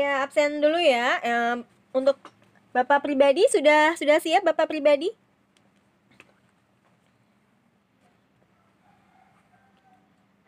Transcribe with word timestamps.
saya 0.00 0.24
absen 0.24 0.64
dulu 0.64 0.80
ya. 0.80 1.20
Untuk 1.92 2.16
Bapak 2.72 3.04
pribadi 3.04 3.44
sudah 3.52 3.92
sudah 4.00 4.16
siap 4.16 4.40
Bapak 4.48 4.64
pribadi? 4.64 5.12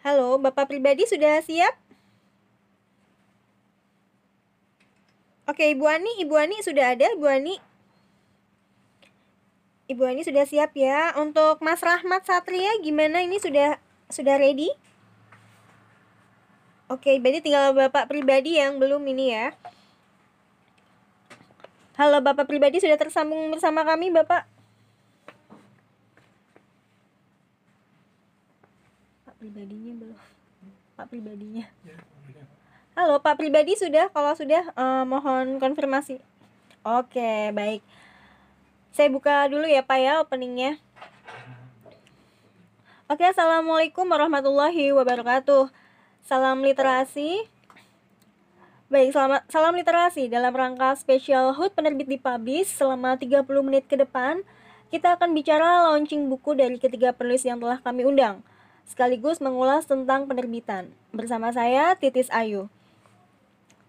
Halo, 0.00 0.41
Bapak 0.41 0.73
pribadi 0.73 1.04
sudah 1.04 1.45
siap? 1.45 1.77
Oke, 5.45 5.69
Ibu 5.69 5.84
Ani, 5.84 6.16
Ibu 6.25 6.32
Ani 6.32 6.57
sudah 6.64 6.96
ada, 6.96 7.12
Ibu 7.12 7.27
Ani? 7.29 7.61
Ibu 9.93 10.00
Ani 10.00 10.25
sudah 10.25 10.48
siap 10.48 10.73
ya. 10.73 11.12
Untuk 11.21 11.61
Mas 11.61 11.84
Rahmat 11.84 12.25
Satria 12.25 12.72
gimana 12.80 13.21
ini 13.21 13.36
sudah 13.36 13.77
sudah 14.08 14.41
ready? 14.41 14.72
Oke, 16.91 17.18
berarti 17.22 17.45
tinggal 17.45 17.71
Bapak 17.77 18.11
pribadi 18.11 18.59
yang 18.59 18.81
belum 18.82 19.03
ini 19.07 19.35
ya. 19.35 19.46
Halo 21.95 22.25
Bapak 22.25 22.49
pribadi 22.49 22.81
sudah 22.81 22.96
tersambung 22.96 23.53
bersama 23.53 23.85
kami, 23.85 24.08
Bapak? 24.11 24.49
Pak 29.29 29.35
pribadinya 29.39 29.93
belum. 30.00 30.18
Pak 30.96 31.07
pribadinya. 31.11 31.64
Halo, 32.92 33.25
Pak 33.25 33.41
pribadi 33.41 33.72
sudah? 33.72 34.12
Kalau 34.12 34.36
sudah 34.36 34.69
eh, 34.69 35.05
mohon 35.08 35.56
konfirmasi. 35.56 36.20
Oke, 36.84 37.48
baik. 37.56 37.80
Saya 38.92 39.08
buka 39.08 39.48
dulu 39.48 39.64
ya, 39.64 39.80
Pak 39.80 39.98
ya 39.98 40.20
openingnya. 40.20 40.77
Oke, 43.08 43.25
Assalamualaikum 43.25 44.05
warahmatullahi 44.05 44.92
wabarakatuh. 44.92 45.81
Salam 46.23 46.62
literasi. 46.62 47.51
Baik, 48.87 49.11
selamat 49.11 49.42
salam 49.51 49.75
literasi 49.75 50.31
dalam 50.31 50.55
rangka 50.55 50.95
spesial 50.95 51.51
HUT 51.51 51.75
penerbit 51.75 52.06
dipublish 52.06 52.70
selama 52.70 53.19
30 53.19 53.42
menit 53.67 53.91
ke 53.91 53.98
depan. 53.98 54.47
Kita 54.87 55.19
akan 55.19 55.34
bicara 55.34 55.91
launching 55.91 56.31
buku 56.31 56.55
dari 56.55 56.78
ketiga 56.78 57.11
penulis 57.11 57.43
yang 57.43 57.59
telah 57.59 57.83
kami 57.83 58.06
undang, 58.06 58.39
sekaligus 58.87 59.43
mengulas 59.43 59.83
tentang 59.91 60.31
penerbitan. 60.31 60.95
Bersama 61.11 61.50
saya, 61.50 61.98
Titis 61.98 62.31
Ayu. 62.31 62.70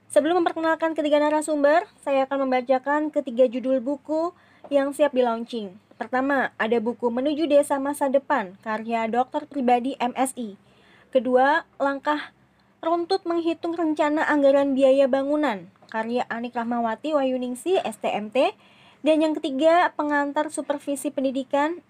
Sebelum 0.09 0.41
memperkenalkan 0.41 0.97
ketiga 0.97 1.21
narasumber, 1.21 1.85
saya 2.01 2.25
akan 2.25 2.49
membacakan 2.49 3.13
ketiga 3.13 3.45
judul 3.45 3.77
buku 3.77 4.33
yang 4.73 4.89
siap 4.89 5.13
di 5.13 5.21
launching. 5.21 5.77
Pertama, 6.01 6.49
ada 6.57 6.81
buku 6.81 7.13
Menuju 7.13 7.45
Desa 7.45 7.77
Masa 7.77 8.09
Depan, 8.09 8.57
karya 8.65 9.05
dokter 9.05 9.45
pribadi 9.45 9.93
MSI. 10.01 10.72
Kedua, 11.13 11.61
Langkah 11.77 12.33
Runtut 12.81 13.21
Menghitung 13.29 13.77
Rencana 13.77 14.25
Anggaran 14.25 14.73
Biaya 14.73 15.05
Bangunan, 15.05 15.69
karya 15.93 16.25
Anik 16.25 16.57
Rahmawati 16.57 17.13
Wayuningsi, 17.13 17.77
STMT. 17.85 18.57
Dan 19.05 19.21
yang 19.21 19.37
ketiga, 19.37 19.93
Pengantar 19.93 20.49
Supervisi 20.49 21.13
Pendidikan, 21.13 21.85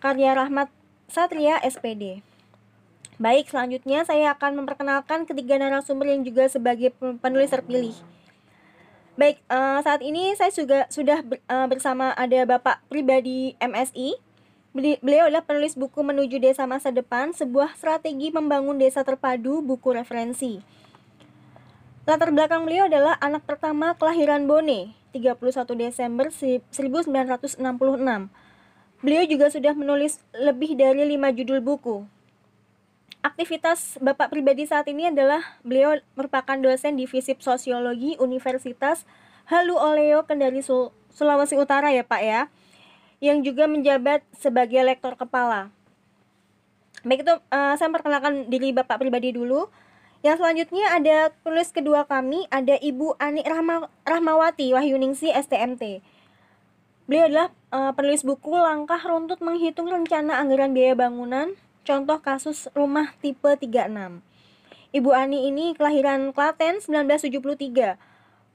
karya 0.00 0.32
Rahmat 0.32 0.72
Satria, 1.04 1.60
SPD. 1.60 2.24
Baik, 3.20 3.52
selanjutnya 3.52 4.08
saya 4.08 4.32
akan 4.32 4.64
memperkenalkan 4.64 5.28
ketiga 5.28 5.60
narasumber 5.60 6.16
yang 6.16 6.24
juga 6.24 6.48
sebagai 6.48 6.96
penulis 6.96 7.52
terpilih. 7.52 7.92
Baik, 9.20 9.36
uh, 9.52 9.84
saat 9.84 10.00
ini 10.00 10.32
saya 10.32 10.48
juga 10.48 10.88
sudah 10.88 11.20
uh, 11.52 11.68
bersama 11.68 12.16
ada 12.16 12.48
Bapak 12.48 12.80
pribadi 12.88 13.52
MSI. 13.60 14.16
Beliau 14.76 15.24
adalah 15.32 15.40
penulis 15.40 15.72
buku 15.72 16.04
Menuju 16.04 16.36
Desa 16.36 16.68
Masa 16.68 16.92
Depan, 16.92 17.32
sebuah 17.32 17.80
strategi 17.80 18.28
membangun 18.28 18.76
desa 18.76 19.00
terpadu, 19.08 19.64
buku 19.64 19.96
referensi. 19.96 20.60
Latar 22.04 22.28
belakang 22.28 22.68
beliau 22.68 22.84
adalah 22.84 23.16
anak 23.24 23.48
pertama 23.48 23.96
kelahiran 23.96 24.44
Bone, 24.44 24.92
31 25.16 25.40
Desember 25.80 26.28
1966. 26.28 27.56
Beliau 29.00 29.24
juga 29.24 29.48
sudah 29.48 29.72
menulis 29.72 30.20
lebih 30.36 30.76
dari 30.76 31.08
5 31.08 31.24
judul 31.40 31.64
buku, 31.64 32.04
aktivitas 33.26 33.96
Bapak 33.98 34.28
pribadi 34.28 34.68
saat 34.68 34.84
ini 34.92 35.08
adalah 35.08 35.56
beliau 35.66 35.98
merupakan 36.14 36.60
dosen 36.60 37.00
di 37.00 37.08
Visip 37.08 37.40
Sosiologi 37.40 38.14
Universitas 38.20 39.08
Halu 39.48 39.74
Oleo 39.74 40.28
Kendari 40.28 40.60
Sul 40.60 40.92
Sulawesi 41.10 41.56
Utara 41.56 41.90
ya 41.90 42.04
Pak 42.04 42.22
ya 42.22 42.40
yang 43.22 43.40
juga 43.40 43.64
menjabat 43.64 44.22
sebagai 44.36 44.80
lektor 44.84 45.16
kepala. 45.16 45.72
Baik 47.06 47.22
itu 47.22 47.34
uh, 47.54 47.74
saya 47.78 47.88
perkenalkan 47.92 48.50
diri 48.50 48.74
Bapak 48.74 49.00
pribadi 49.00 49.32
dulu. 49.32 49.70
Yang 50.24 50.42
selanjutnya 50.42 50.86
ada 50.90 51.16
tulis 51.44 51.70
kedua 51.70 52.02
kami 52.08 52.50
ada 52.50 52.74
Ibu 52.74 53.14
Ani 53.20 53.46
Rahma, 53.46 53.86
Rahmawati 54.02 54.74
Wahyuningsi 54.74 55.30
STMT. 55.30 56.02
Beliau 57.06 57.30
adalah 57.30 57.48
uh, 57.70 57.92
penulis 57.94 58.26
buku 58.26 58.50
Langkah 58.50 58.98
Runtut 58.98 59.38
Menghitung 59.38 59.86
Rencana 59.86 60.42
Anggaran 60.42 60.74
Biaya 60.74 60.98
Bangunan 60.98 61.54
Contoh 61.86 62.18
kasus 62.18 62.66
rumah 62.74 63.14
tipe 63.22 63.46
36. 63.46 63.70
Ibu 64.90 65.10
Ani 65.14 65.46
ini 65.46 65.70
kelahiran 65.78 66.34
Klaten 66.34 66.82
1973. 66.82 67.94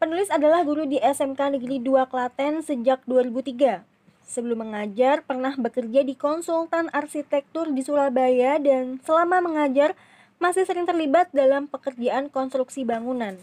Penulis 0.03 0.27
adalah 0.27 0.67
guru 0.67 0.83
di 0.83 0.99
SMK 0.99 1.55
Negeri 1.55 1.79
2 1.79 2.11
Klaten 2.11 2.59
sejak 2.59 3.07
2003. 3.07 3.87
Sebelum 4.25 4.63
mengajar, 4.67 5.25
pernah 5.25 5.53
bekerja 5.57 6.05
di 6.05 6.13
konsultan 6.15 6.87
arsitektur 6.93 7.69
di 7.73 7.81
Surabaya 7.83 8.61
dan 8.61 9.01
selama 9.03 9.43
mengajar 9.43 9.97
masih 10.41 10.65
sering 10.65 10.89
terlibat 10.89 11.29
dalam 11.29 11.69
pekerjaan 11.69 12.31
konstruksi 12.33 12.81
bangunan. 12.81 13.37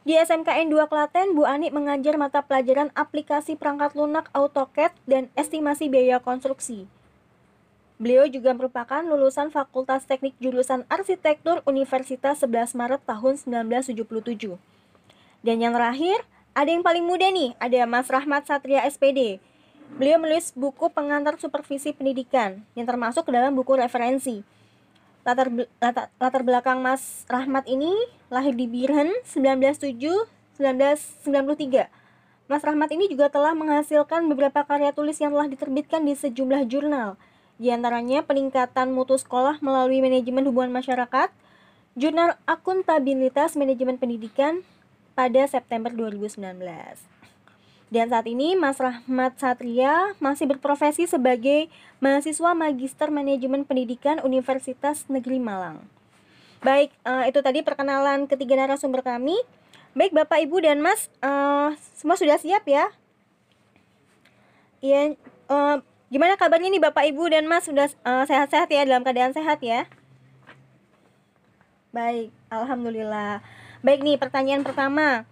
Di 0.00 0.16
SMKN 0.16 0.72
2 0.72 0.88
Klaten, 0.88 1.36
Bu 1.36 1.44
Ani 1.44 1.68
mengajar 1.68 2.16
mata 2.16 2.40
pelajaran 2.40 2.88
aplikasi 2.96 3.54
perangkat 3.54 3.92
lunak 3.92 4.32
AutoCAD 4.32 4.96
dan 5.04 5.28
estimasi 5.36 5.92
biaya 5.92 6.18
konstruksi. 6.18 6.88
Beliau 8.00 8.24
juga 8.32 8.56
merupakan 8.56 9.04
lulusan 9.04 9.52
Fakultas 9.52 10.08
Teknik 10.08 10.32
Jurusan 10.40 10.88
Arsitektur 10.88 11.60
Universitas 11.68 12.40
11 12.40 12.72
Maret 12.72 13.04
tahun 13.04 13.36
1977. 13.68 14.56
Dan 15.44 15.56
yang 15.60 15.76
terakhir, 15.76 16.24
ada 16.50 16.66
yang 16.70 16.82
paling 16.82 17.06
muda 17.06 17.30
nih, 17.30 17.54
ada 17.62 17.86
Mas 17.86 18.10
Rahmat 18.10 18.46
Satria 18.46 18.82
SPD. 18.86 19.38
Beliau 19.94 20.18
menulis 20.22 20.52
buku 20.54 20.90
pengantar 20.90 21.38
supervisi 21.38 21.92
pendidikan 21.94 22.62
yang 22.78 22.86
termasuk 22.86 23.26
ke 23.26 23.32
dalam 23.34 23.54
buku 23.54 23.74
referensi. 23.78 24.42
Latar, 25.26 25.50
latar, 25.78 26.10
latar 26.16 26.42
belakang 26.42 26.82
Mas 26.82 27.24
Rahmat 27.26 27.66
ini 27.70 27.92
lahir 28.32 28.54
di 28.54 28.66
Birhen 28.66 29.12
1907-1993. 29.26 31.88
Mas 32.50 32.66
Rahmat 32.66 32.90
ini 32.90 33.06
juga 33.06 33.30
telah 33.30 33.54
menghasilkan 33.54 34.26
beberapa 34.26 34.66
karya 34.66 34.90
tulis 34.90 35.22
yang 35.22 35.30
telah 35.30 35.46
diterbitkan 35.46 36.02
di 36.02 36.18
sejumlah 36.18 36.66
jurnal, 36.66 37.14
di 37.62 37.70
antaranya 37.70 38.26
peningkatan 38.26 38.90
mutu 38.90 39.14
sekolah 39.14 39.62
melalui 39.62 40.02
manajemen 40.02 40.42
hubungan 40.50 40.74
masyarakat, 40.74 41.30
jurnal 41.94 42.34
akuntabilitas 42.50 43.54
manajemen 43.54 44.02
pendidikan 44.02 44.66
pada 45.20 45.44
September 45.44 45.92
2019. 45.92 46.40
Dan 47.92 48.06
saat 48.08 48.24
ini 48.24 48.56
Mas 48.56 48.80
Rahmat 48.80 49.36
Satria 49.36 50.16
masih 50.16 50.48
berprofesi 50.48 51.04
sebagai 51.04 51.68
mahasiswa 52.00 52.56
Magister 52.56 53.12
Manajemen 53.12 53.68
Pendidikan 53.68 54.24
Universitas 54.24 55.04
Negeri 55.12 55.36
Malang. 55.36 55.84
Baik, 56.64 56.88
uh, 57.04 57.28
itu 57.28 57.36
tadi 57.44 57.60
perkenalan 57.60 58.24
ketiga 58.24 58.56
narasumber 58.56 59.04
kami. 59.04 59.36
Baik 59.92 60.16
Bapak, 60.16 60.40
Ibu, 60.40 60.64
dan 60.64 60.80
Mas, 60.80 61.12
uh, 61.20 61.76
semua 61.92 62.16
sudah 62.16 62.40
siap 62.40 62.64
ya? 62.64 62.88
Iya, 64.80 65.20
uh, 65.52 65.84
Gimana 66.10 66.34
kabarnya 66.34 66.74
nih 66.74 66.82
Bapak 66.82 67.06
Ibu 67.12 67.30
dan 67.30 67.46
Mas 67.46 67.70
sudah 67.70 67.86
sehat 67.86 68.26
sehat-sehat 68.26 68.66
ya 68.66 68.82
dalam 68.82 69.06
keadaan 69.06 69.30
sehat 69.30 69.62
ya? 69.62 69.86
Baik, 71.94 72.34
alhamdulillah. 72.50 73.59
Baik 73.80 74.04
nih, 74.04 74.20
pertanyaan 74.20 74.60
pertama. 74.60 75.24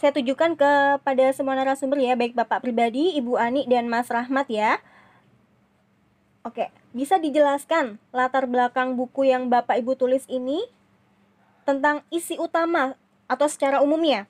Saya 0.00 0.08
tujukan 0.16 0.56
kepada 0.56 1.24
semua 1.36 1.52
narasumber 1.60 2.00
ya, 2.00 2.16
baik 2.16 2.32
Bapak 2.32 2.64
pribadi, 2.64 3.12
Ibu 3.20 3.36
Ani 3.36 3.68
dan 3.68 3.92
Mas 3.92 4.08
Rahmat 4.08 4.48
ya. 4.48 4.80
Oke, 6.40 6.72
bisa 6.96 7.20
dijelaskan 7.20 8.00
latar 8.16 8.48
belakang 8.48 8.96
buku 8.96 9.28
yang 9.28 9.52
Bapak 9.52 9.76
Ibu 9.76 9.92
tulis 9.92 10.24
ini 10.24 10.64
tentang 11.68 12.00
isi 12.08 12.40
utama 12.40 12.96
atau 13.28 13.44
secara 13.44 13.84
umumnya? 13.84 14.24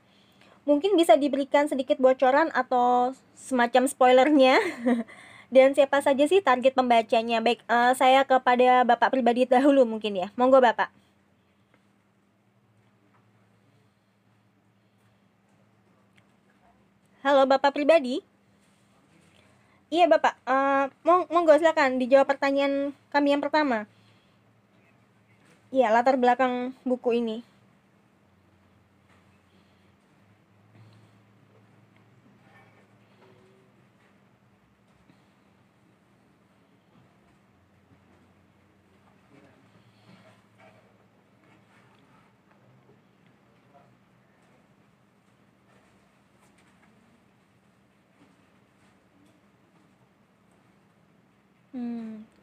Mungkin 0.67 0.99
bisa 0.99 1.15
diberikan 1.15 1.71
sedikit 1.71 2.03
bocoran 2.03 2.51
atau 2.51 3.15
semacam 3.39 3.87
spoilernya 3.87 4.59
dan 5.55 5.71
siapa 5.71 6.03
saja 6.03 6.27
sih 6.27 6.43
target 6.43 6.75
pembacanya? 6.75 7.39
Baik, 7.39 7.63
uh, 7.71 7.95
saya 7.95 8.27
kepada 8.27 8.83
Bapak 8.83 9.15
pribadi 9.15 9.47
dahulu 9.47 9.87
mungkin 9.87 10.19
ya. 10.19 10.35
Monggo 10.35 10.59
Bapak. 10.59 11.06
Halo 17.27 17.43
Bapak 17.43 17.75
pribadi. 17.75 18.23
Iya 19.91 20.07
Bapak, 20.07 20.39
uh, 20.47 20.87
monggo 21.03 21.59
silakan 21.59 21.99
dijawab 21.99 22.31
pertanyaan 22.31 22.95
kami 23.11 23.35
yang 23.35 23.43
pertama. 23.43 23.91
Iya, 25.75 25.91
latar 25.91 26.23
belakang 26.23 26.71
buku 26.87 27.19
ini. 27.19 27.43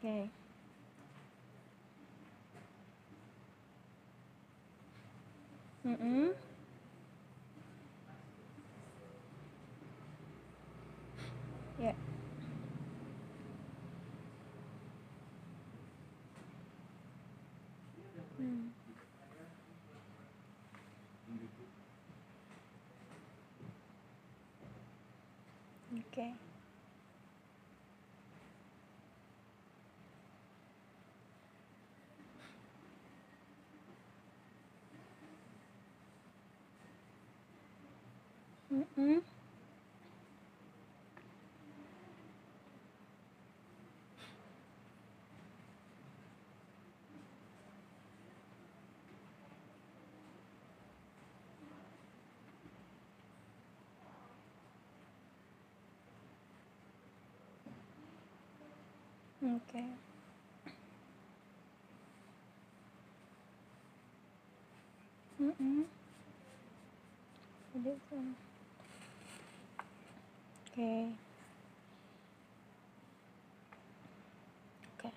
Hmm, 0.04 0.08
oke. 0.08 0.32
Mm-mm. 5.86 6.34
Ya. 11.78 11.94
Hmm. 18.38 18.68
Oke. 25.92 26.43
Mm-mm. 38.74 39.22
Oke. 59.42 59.84
Mm-mm. 65.40 65.84
Udah 67.74 67.96
kan. 68.10 68.26
Oke. 70.74 71.14
Oke. 74.98 75.12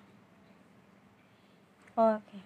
Oke. 1.97 2.39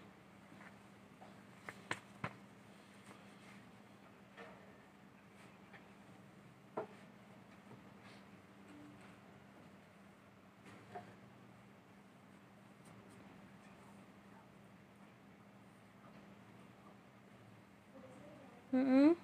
Mm-mm. 18.74 19.16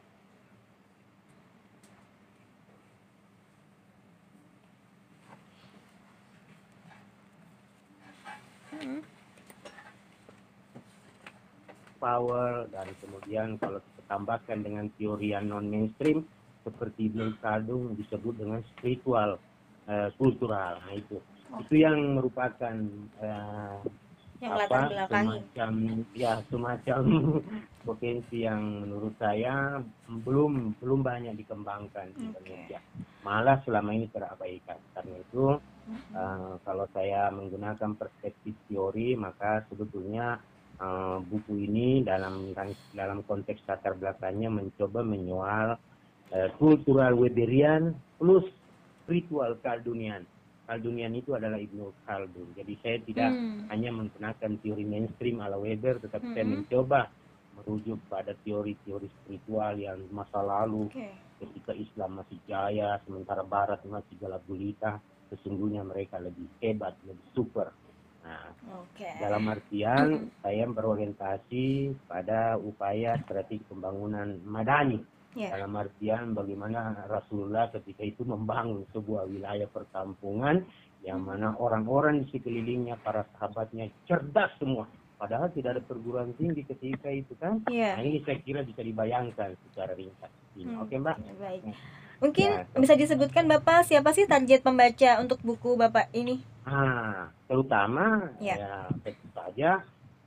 Power 11.97 12.69
dan 12.69 12.87
kemudian 13.01 13.57
kalau 13.57 13.81
kita 13.81 14.01
tambahkan 14.05 14.61
dengan 14.61 14.85
teori 14.95 15.33
yang 15.33 15.49
non 15.49 15.65
mainstream 15.65 16.21
seperti 16.61 17.09
Ibnu 17.09 17.39
Khaldun 17.41 17.97
disebut 17.97 18.33
dengan 18.37 18.59
spiritual 18.75 19.41
eh, 19.87 20.09
kultural. 20.19 20.83
Nah 20.83 20.93
itu. 20.93 21.17
Oh. 21.47 21.63
itu 21.63 21.79
yang 21.79 22.19
merupakan 22.19 22.75
eh, 23.23 23.79
Yang 24.37 24.69
apa 24.69 25.09
semacam 25.09 25.71
ya 26.13 26.33
semacam 26.45 27.01
potensi 27.87 28.45
yang 28.45 28.85
menurut 28.85 29.17
saya 29.17 29.81
belum 30.05 30.77
belum 30.77 31.01
banyak 31.01 31.33
dikembangkan 31.41 32.13
di 32.13 32.29
Oke. 32.29 32.37
Indonesia. 32.37 32.79
Malah 33.25 33.57
selama 33.65 33.97
ini 33.97 34.05
terabaikan. 34.13 34.77
Karena 34.93 35.15
itu 35.17 35.57
Eh, 35.87 36.53
kalau 36.67 36.85
saya 36.91 37.31
menggunakan 37.31 37.95
perspektif 37.95 38.55
teori 38.67 39.15
maka 39.15 39.63
sebetulnya 39.71 40.39
eh, 40.79 41.17
buku 41.23 41.63
ini 41.67 42.03
dalam 42.03 42.51
dalam 42.91 43.23
konteks 43.23 43.63
latar 43.67 43.95
belakangnya 43.95 44.51
mencoba 44.51 45.03
menyoal 45.03 45.79
eh, 46.31 46.49
kultural 46.59 47.15
Weberian 47.15 47.95
plus 48.19 48.43
spiritual 49.03 49.55
Khaldunian. 49.63 50.27
Khaldunian 50.67 51.15
itu 51.15 51.31
adalah 51.35 51.55
Ibnu 51.55 51.95
Khaldun. 52.03 52.51
Jadi 52.55 52.73
saya 52.83 52.97
tidak 53.07 53.31
Hmm. 53.31 53.63
hanya 53.71 53.91
menggunakan 53.91 54.51
teori 54.63 54.83
mainstream 54.87 55.43
ala 55.43 55.59
Weber, 55.59 55.99
tetapi 55.99 56.23
saya 56.31 56.47
Mhm. 56.47 56.53
mencoba 56.55 57.11
merujuk 57.55 57.99
pada 58.07 58.31
teori-teori 58.47 59.07
spiritual 59.11 59.75
yang 59.75 60.07
masa 60.11 60.39
lalu 60.39 60.87
Oke. 60.87 61.07
ketika 61.39 61.75
Islam 61.75 62.23
masih 62.23 62.39
jaya, 62.47 62.95
sementara 63.03 63.43
Barat 63.43 63.83
masih 63.83 64.15
gelap 64.19 64.43
gulita, 64.47 65.03
sesungguhnya 65.31 65.83
mereka 65.83 66.19
lebih 66.19 66.47
hebat, 66.63 66.95
lebih 67.03 67.27
super. 67.35 67.71
Nah, 68.27 68.51
Oke. 68.83 69.07
dalam 69.24 69.47
artian 69.47 70.27
saya 70.44 70.68
berorientasi 70.68 71.95
pada 72.12 72.59
upaya 72.59 73.15
strategi 73.24 73.63
pembangunan 73.71 74.35
madani. 74.44 75.00
Ya. 75.38 75.53
Dalam 75.53 75.77
artian 75.77 76.33
bagaimana 76.33 77.07
Rasulullah 77.07 77.69
ketika 77.69 78.01
itu 78.01 78.25
membangun 78.25 78.83
sebuah 78.91 79.29
wilayah 79.29 79.69
perkampungan 79.69 80.65
yang 81.06 81.21
mana 81.24 81.53
orang-orang 81.62 82.25
di 82.25 82.35
sekelilingnya, 82.35 82.97
para 83.06 83.23
sahabatnya 83.37 83.87
cerdas 84.09 84.49
semua. 84.57 84.90
Padahal 85.18 85.49
tidak 85.54 85.78
ada 85.78 85.83
perguruan 85.85 86.33
tinggi 86.37 86.66
ketika 86.66 87.09
itu 87.09 87.33
kan. 87.42 87.61
Iya. 87.69 87.97
Nah, 87.97 88.04
ini 88.06 88.19
saya 88.25 88.37
kira 88.42 88.61
bisa 88.66 88.81
dibayangkan 88.81 89.57
secara 89.69 89.94
ringkas. 89.97 90.30
Hmm. 90.57 90.81
Oke 90.81 90.97
Mbak? 90.97 91.18
Ya, 91.21 91.33
Baik. 91.37 91.61
Mungkin 92.18 92.50
Ya, 92.50 92.66
bisa 92.74 92.94
disebutkan 92.97 93.45
Bapak 93.45 93.86
siapa 93.86 94.09
sih 94.14 94.26
target 94.26 94.66
pembaca 94.66 95.21
untuk 95.21 95.38
buku 95.45 95.78
Bapak 95.78 96.09
ini? 96.18 96.42
Ah, 96.66 97.30
terutama 97.45 98.33
Ya. 98.42 98.56
ya, 98.57 98.74
tentu 99.06 99.28
saja 99.38 99.71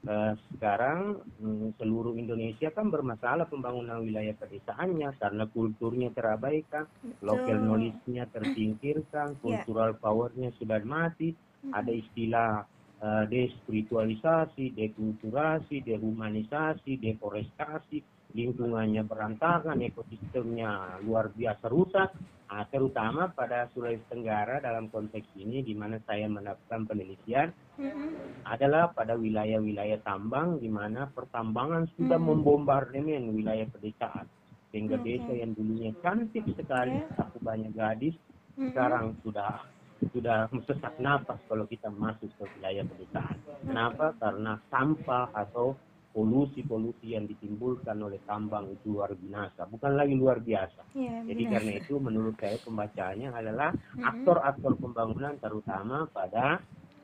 eh, 0.01 0.33
sekarang 0.57 1.21
mm, 1.43 1.77
seluruh 1.77 2.17
Indonesia 2.17 2.73
kan 2.73 2.89
bermasalah 2.89 3.45
pembangunan 3.53 4.01
wilayah 4.01 4.33
pedesaannya 4.33 5.13
karena 5.21 5.45
kulturnya 5.53 6.09
terabaikan, 6.17 6.89
local 7.21 7.59
Betul. 7.61 7.67
knowledge-nya 7.69 8.25
tersingkirkan, 8.33 9.37
Ya. 9.37 9.43
cultural 9.45 9.93
power-nya 10.01 10.57
sudah 10.57 10.81
mati, 10.87 11.37
ada 11.75 11.93
istilah 11.93 12.65
eh, 13.01 13.25
despiritualisasi, 13.29 14.73
dekulturasi, 14.77 15.85
dehumanisasi, 15.85 16.97
deforestasi, 17.01 18.01
lingkungannya 18.33 19.03
berantakan, 19.07 19.83
ekosistemnya 19.83 21.03
luar 21.03 21.31
biasa 21.35 21.67
rusak, 21.71 22.11
Nah, 22.51 22.67
terutama 22.67 23.31
pada 23.31 23.71
Sulawesi 23.71 24.03
Tenggara 24.11 24.59
dalam 24.59 24.91
konteks 24.91 25.39
ini 25.39 25.63
di 25.63 25.71
mana 25.79 26.03
saya 26.03 26.27
melakukan 26.27 26.83
penelitian 26.83 27.55
Mm-mm. 27.79 28.43
adalah 28.43 28.91
pada 28.91 29.15
wilayah-wilayah 29.15 30.03
tambang 30.03 30.59
di 30.59 30.67
mana 30.67 31.07
pertambangan 31.15 31.87
sudah 31.95 32.19
Hmm. 32.19 32.43
membombardemen 32.43 33.31
wilayah 33.39 33.71
pedesaan 33.71 34.27
sehingga 34.75 34.99
Oke. 34.99 35.07
desa 35.07 35.31
yang 35.31 35.55
dulunya 35.55 35.95
cantik 36.03 36.43
sekali 36.59 36.99
Oke. 36.99 37.23
aku 37.23 37.39
banyak 37.39 37.71
gadis 37.71 38.19
Mm-mm. 38.59 38.75
sekarang 38.75 39.15
sudah 39.23 39.63
sudah 40.11 40.51
sesak 40.67 40.95
napas 40.99 41.39
kalau 41.47 41.71
kita 41.71 41.87
masuk 41.87 42.35
ke 42.35 42.45
wilayah 42.59 42.83
pedesaan. 42.83 43.37
Kenapa? 43.63 44.11
Karena 44.19 44.59
sampah 44.75 45.31
atau 45.39 45.79
polusi-polusi 46.21 47.17
yang 47.17 47.25
ditimbulkan 47.25 47.97
oleh 47.97 48.21
tambang 48.29 48.69
itu 48.69 48.93
luar 48.93 49.17
binasa, 49.17 49.65
bukan 49.65 49.97
lagi 49.97 50.13
luar 50.13 50.37
biasa. 50.37 50.85
Iya, 50.93 51.25
Jadi 51.25 51.43
benar. 51.49 51.53
karena 51.57 51.73
itu 51.81 51.95
menurut 51.97 52.37
saya 52.37 52.61
pembacanya 52.61 53.29
adalah 53.33 53.73
aktor-aktor 53.97 54.77
pembangunan 54.77 55.33
terutama 55.41 56.05
pada 56.13 56.61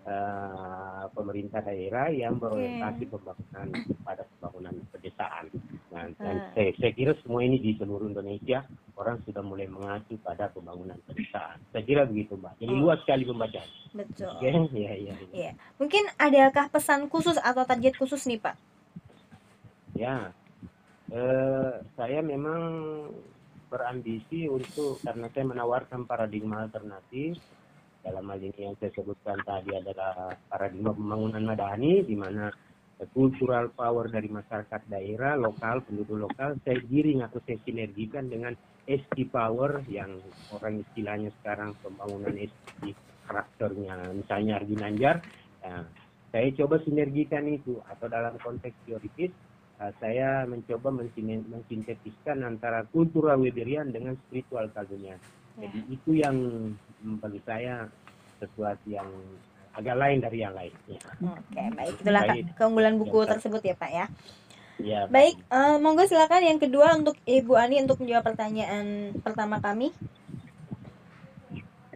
eh, 0.06 1.04
pemerintah 1.16 1.64
daerah 1.64 2.12
yang 2.12 2.36
berorientasi 2.36 3.08
pembangunan 3.08 3.66
pada 4.04 4.22
pembangunan 4.36 4.76
pedesaan. 4.92 5.48
Nah, 5.90 6.12
dan 6.20 6.36
saya, 6.52 6.70
saya 6.76 6.92
kira 6.92 7.16
semua 7.24 7.40
ini 7.40 7.56
di 7.56 7.72
seluruh 7.74 8.12
Indonesia 8.12 8.62
orang 8.94 9.18
sudah 9.24 9.42
mulai 9.42 9.66
mengacu 9.66 10.14
pada 10.20 10.46
pembangunan 10.52 11.00
pedesaan. 11.08 11.56
Saya 11.72 11.82
kira 11.82 12.04
begitu, 12.04 12.36
Mbak. 12.36 12.52
Jadi 12.60 12.72
Oh. 12.76 12.80
luas 12.84 13.00
sekali 13.02 13.24
pembacaan. 13.24 13.68
Betul. 13.96 14.30
Oke, 14.30 14.50
ya, 14.76 14.92
ya, 14.92 14.92
ya. 14.94 15.14
Iya. 15.32 15.52
Mungkin 15.80 16.04
adakah 16.20 16.68
pesan 16.70 17.08
khusus 17.08 17.40
atau 17.40 17.64
target 17.64 17.96
khusus 17.96 18.22
nih, 18.28 18.38
Pak? 18.38 18.54
Ya, 19.96 20.28
eh, 21.08 21.72
saya 21.96 22.20
memang 22.20 22.60
berambisi 23.72 24.46
untuk 24.46 25.00
karena 25.02 25.26
saya 25.32 25.44
menawarkan 25.48 26.04
paradigma 26.04 26.68
alternatif 26.68 27.40
dalam 28.06 28.28
hal 28.30 28.38
ini 28.38 28.70
yang 28.70 28.76
saya 28.78 28.92
sebutkan 28.94 29.42
tadi 29.42 29.74
adalah 29.74 30.30
paradigma 30.46 30.94
pembangunan 30.94 31.42
madani 31.42 32.06
di 32.06 32.14
mana 32.14 32.46
cultural 33.12 33.74
power 33.74 34.08
dari 34.08 34.30
masyarakat 34.30 34.86
daerah 34.88 35.34
lokal 35.34 35.82
penduduk 35.84 36.30
lokal 36.30 36.56
saya 36.62 36.78
giring 36.86 37.26
atau 37.26 37.42
saya 37.42 37.58
sinergikan 37.66 38.30
dengan 38.30 38.54
SD 38.86 39.28
power 39.28 39.82
yang 39.90 40.22
orang 40.54 40.80
istilahnya 40.86 41.34
sekarang 41.42 41.74
pembangunan 41.82 42.32
SD 42.32 42.94
karakternya 43.26 44.14
misalnya 44.14 44.62
Arginanjar 44.62 45.16
nah, 45.60 45.84
saya 46.30 46.48
coba 46.56 46.78
sinergikan 46.86 47.44
itu 47.50 47.82
atau 47.84 48.06
dalam 48.06 48.38
konteks 48.40 48.76
teoritis 48.86 49.34
uh, 49.80 49.92
saya 50.00 50.44
mencoba 50.48 50.88
mensintetiskan 50.94 52.44
antara 52.44 52.84
kultural 52.90 53.40
Weberian 53.40 53.92
dengan 53.92 54.16
spiritual 54.26 54.68
Kaldunia. 54.72 55.16
Ya. 55.56 55.68
Jadi 55.68 55.80
itu 55.88 56.10
yang 56.16 56.36
bagi 57.20 57.40
saya 57.44 57.88
sesuatu 58.40 58.84
yang 58.88 59.08
agak 59.76 59.96
lain 59.96 60.18
dari 60.24 60.38
yang 60.40 60.54
lain. 60.56 60.72
Ya. 60.88 61.00
Oke, 61.24 61.62
baik. 61.76 61.94
Itulah 62.00 62.22
baik. 62.24 62.44
keunggulan 62.56 62.94
buku 62.96 63.18
ya, 63.24 63.28
tersebut 63.36 63.62
ya, 63.64 63.74
Pak 63.76 63.90
ya. 63.92 64.06
Ya, 64.76 65.00
baik, 65.08 65.40
baik. 65.40 65.52
Uh, 65.52 65.76
monggo 65.80 66.04
silakan 66.04 66.44
yang 66.44 66.60
kedua 66.60 66.92
untuk 67.00 67.16
Ibu 67.24 67.56
Ani 67.56 67.80
untuk 67.80 67.96
menjawab 68.04 68.28
pertanyaan 68.28 69.16
pertama 69.24 69.56
kami. 69.60 69.88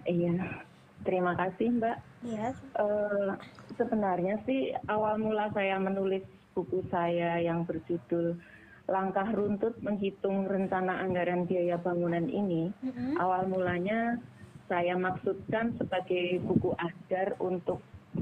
Iya, 0.09 0.65
terima 1.05 1.37
kasih 1.37 1.77
Mbak. 1.77 1.97
Iya. 2.25 2.57
Uh, 2.81 3.37
sebenarnya 3.77 4.41
sih 4.49 4.73
awal 4.89 5.21
mula 5.21 5.53
saya 5.53 5.77
menulis 5.77 6.25
buku 6.61 6.85
saya 6.93 7.41
yang 7.41 7.65
berjudul 7.65 8.37
Langkah 8.85 9.33
Runtut 9.33 9.81
Menghitung 9.81 10.45
Rencana 10.45 11.01
Anggaran 11.01 11.49
Biaya 11.49 11.81
Bangunan 11.81 12.29
ini, 12.29 12.69
mm 12.69 12.91
-hmm. 12.93 13.13
awal 13.17 13.49
mulanya 13.49 14.21
saya 14.69 14.95
maksudkan 14.95 15.73
sebagai 15.81 16.45
buku 16.45 16.77
ajar 16.77 17.39
untuk 17.41 17.81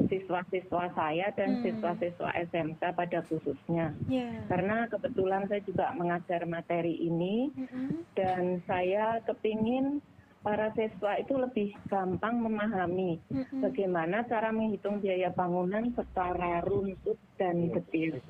siswa-siswa 0.09 0.93
saya 0.93 1.33
dan 1.33 1.59
hmm. 1.59 1.63
siswa-siswa 1.65 2.29
SMK 2.53 2.83
pada 2.93 3.25
khususnya. 3.25 3.97
Yeah. 4.05 4.45
Karena 4.49 4.85
kebetulan 4.89 5.49
saya 5.49 5.65
juga 5.65 5.97
mengajar 5.97 6.45
materi 6.45 6.93
ini 6.93 7.49
hmm. 7.57 8.13
dan 8.13 8.61
saya 8.69 9.25
kepingin 9.25 10.05
para 10.43 10.71
siswa 10.79 11.19
itu 11.19 11.35
lebih 11.35 11.75
gampang 11.91 12.39
memahami 12.39 13.19
hmm. 13.31 13.59
bagaimana 13.59 14.23
cara 14.31 14.55
menghitung 14.55 15.03
biaya 15.03 15.35
bangunan 15.35 15.91
secara 15.99 16.63
runtut 16.63 17.19
dan 17.37 17.75
detail. 17.75 18.23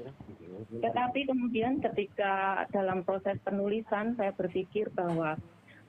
Tetapi 0.81 1.21
kemudian 1.29 1.85
ketika 1.85 2.65
dalam 2.73 3.05
proses 3.05 3.37
penulisan 3.45 4.17
saya 4.17 4.33
berpikir 4.33 4.89
bahwa 4.97 5.37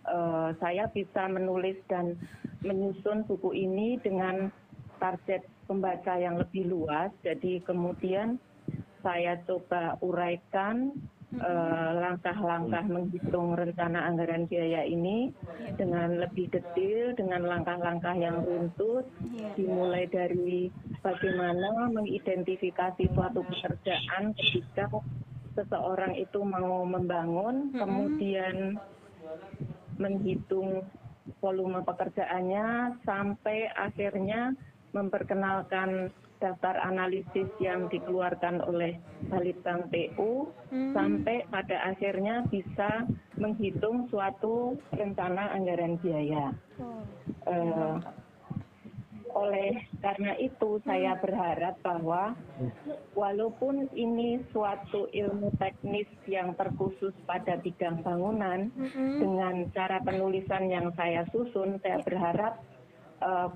uh, 0.05 0.51
saya 0.59 0.91
bisa 0.91 1.31
menulis 1.31 1.79
dan 1.87 2.19
menyusun 2.67 3.23
buku 3.23 3.55
ini 3.55 3.95
dengan 4.03 4.51
target 4.99 5.47
pembaca 5.65 6.19
yang 6.19 6.35
lebih 6.35 6.67
luas. 6.67 7.09
Jadi 7.23 7.63
kemudian 7.63 8.35
saya 8.99 9.39
coba 9.47 9.95
uraikan 10.03 10.91
langkah-langkah 11.29 12.81
uh, 12.81 12.89
menghitung 12.89 13.53
rencana 13.53 14.09
anggaran 14.09 14.49
biaya 14.49 14.81
ini 14.81 15.29
dengan 15.77 16.17
lebih 16.17 16.49
detail, 16.49 17.13
dengan 17.13 17.45
langkah-langkah 17.45 18.17
yang 18.17 18.41
runtut, 18.41 19.05
dimulai 19.53 20.09
dari 20.09 20.73
bagaimana 21.05 21.93
mengidentifikasi 21.93 23.13
suatu 23.13 23.45
pekerjaan 23.45 24.33
ketika 24.41 24.89
seseorang 25.53 26.17
itu 26.17 26.41
mau 26.41 26.81
membangun, 26.81 27.77
kemudian 27.77 28.81
menghitung 30.01 30.81
volume 31.37 31.85
pekerjaannya 31.85 32.97
sampai 33.05 33.69
akhirnya 33.77 34.57
memperkenalkan 34.97 36.09
daftar 36.39 36.79
analisis 36.87 37.51
yang 37.59 37.91
dikeluarkan 37.91 38.63
oleh 38.63 38.95
Balitbang 39.27 39.91
PU 39.91 40.47
hmm. 40.71 40.95
sampai 40.95 41.43
pada 41.51 41.83
akhirnya 41.83 42.47
bisa 42.47 43.03
menghitung 43.35 44.07
suatu 44.07 44.79
rencana 44.95 45.51
anggaran 45.51 45.99
biaya. 45.99 46.55
Oh. 46.79 47.03
Uh, 47.43 47.99
oleh 49.29 49.85
karena 50.01 50.33
itu 50.41 50.81
saya 50.81 51.13
hmm. 51.13 51.21
berharap 51.21 51.75
bahwa 51.85 52.33
walaupun 53.13 53.85
ini 53.93 54.41
suatu 54.49 55.05
ilmu 55.13 55.53
teknis 55.61 56.09
yang 56.25 56.57
terkhusus 56.57 57.13
pada 57.29 57.61
bidang 57.61 58.01
bangunan 58.01 58.73
mm-hmm. 58.73 59.21
dengan 59.21 59.55
cara 59.77 60.01
penulisan 60.01 60.65
yang 60.73 60.89
saya 60.97 61.29
susun 61.29 61.77
saya 61.85 62.01
berharap 62.01 62.57
uh, 63.21 63.53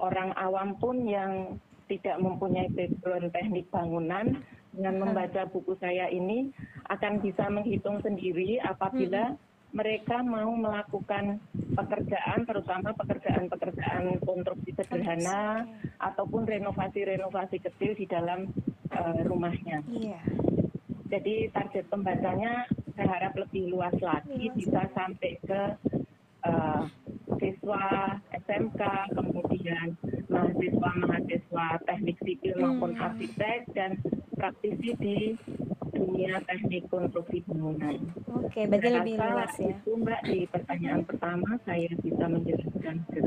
orang 0.00 0.32
awam 0.40 0.80
pun 0.80 1.04
yang 1.04 1.60
tidak 1.88 2.16
mempunyai 2.18 2.68
background 2.70 3.32
teknik 3.32 3.66
bangunan 3.70 4.38
dengan 4.72 4.94
membaca 5.04 5.44
buku 5.48 5.76
saya 5.76 6.08
ini 6.08 6.48
akan 6.88 7.20
bisa 7.20 7.48
menghitung 7.52 8.00
sendiri 8.00 8.60
apabila 8.62 9.34
mm-hmm 9.34 9.50
mereka 9.72 10.20
mau 10.20 10.52
melakukan 10.52 11.40
pekerjaan, 11.72 12.44
terutama 12.44 12.92
pekerjaan-pekerjaan 12.92 14.20
konstruksi 14.20 14.76
sederhana 14.76 15.64
ataupun 15.96 16.44
renovasi-renovasi 16.44 17.56
kecil 17.64 17.96
di 17.96 18.04
dalam 18.04 18.52
uh, 18.92 19.20
rumahnya. 19.24 19.80
Iya. 19.88 20.20
Jadi 21.08 21.48
target 21.52 21.88
pembacanya 21.88 22.68
saya 22.92 23.08
harap 23.08 23.32
lebih 23.36 23.72
luas 23.72 23.96
lagi, 24.04 24.48
iya. 24.48 24.52
bisa 24.52 24.80
sampai 24.92 25.40
ke 25.40 25.62
uh, 26.44 26.84
siswa 27.40 27.84
SMK, 28.44 28.80
kemudian 29.14 29.94
mahasiswa-mahasiswa 30.28 31.66
teknik 31.86 32.18
sipil 32.24 32.54
maupun 32.58 32.96
hmm. 32.96 33.04
arsitek 33.04 33.60
dan 33.76 33.90
praktisi 34.34 34.90
di 34.98 35.16
dunia 35.92 36.42
teknik 36.48 36.88
konstruksi 36.90 37.44
bangunan. 37.46 37.96
Oke, 38.42 38.66
berarti 38.66 38.88
Saya 38.90 38.98
lebih 39.00 39.14
luas 39.20 39.52
ya. 39.54 39.70
Itu 39.70 39.90
Mbak 39.94 40.20
di 40.26 40.38
pertanyaan 40.50 41.02
pertama 41.06 41.50
saya 41.62 41.90
bisa 42.00 42.24
menjelaskan 42.26 42.96
ke 43.12 43.20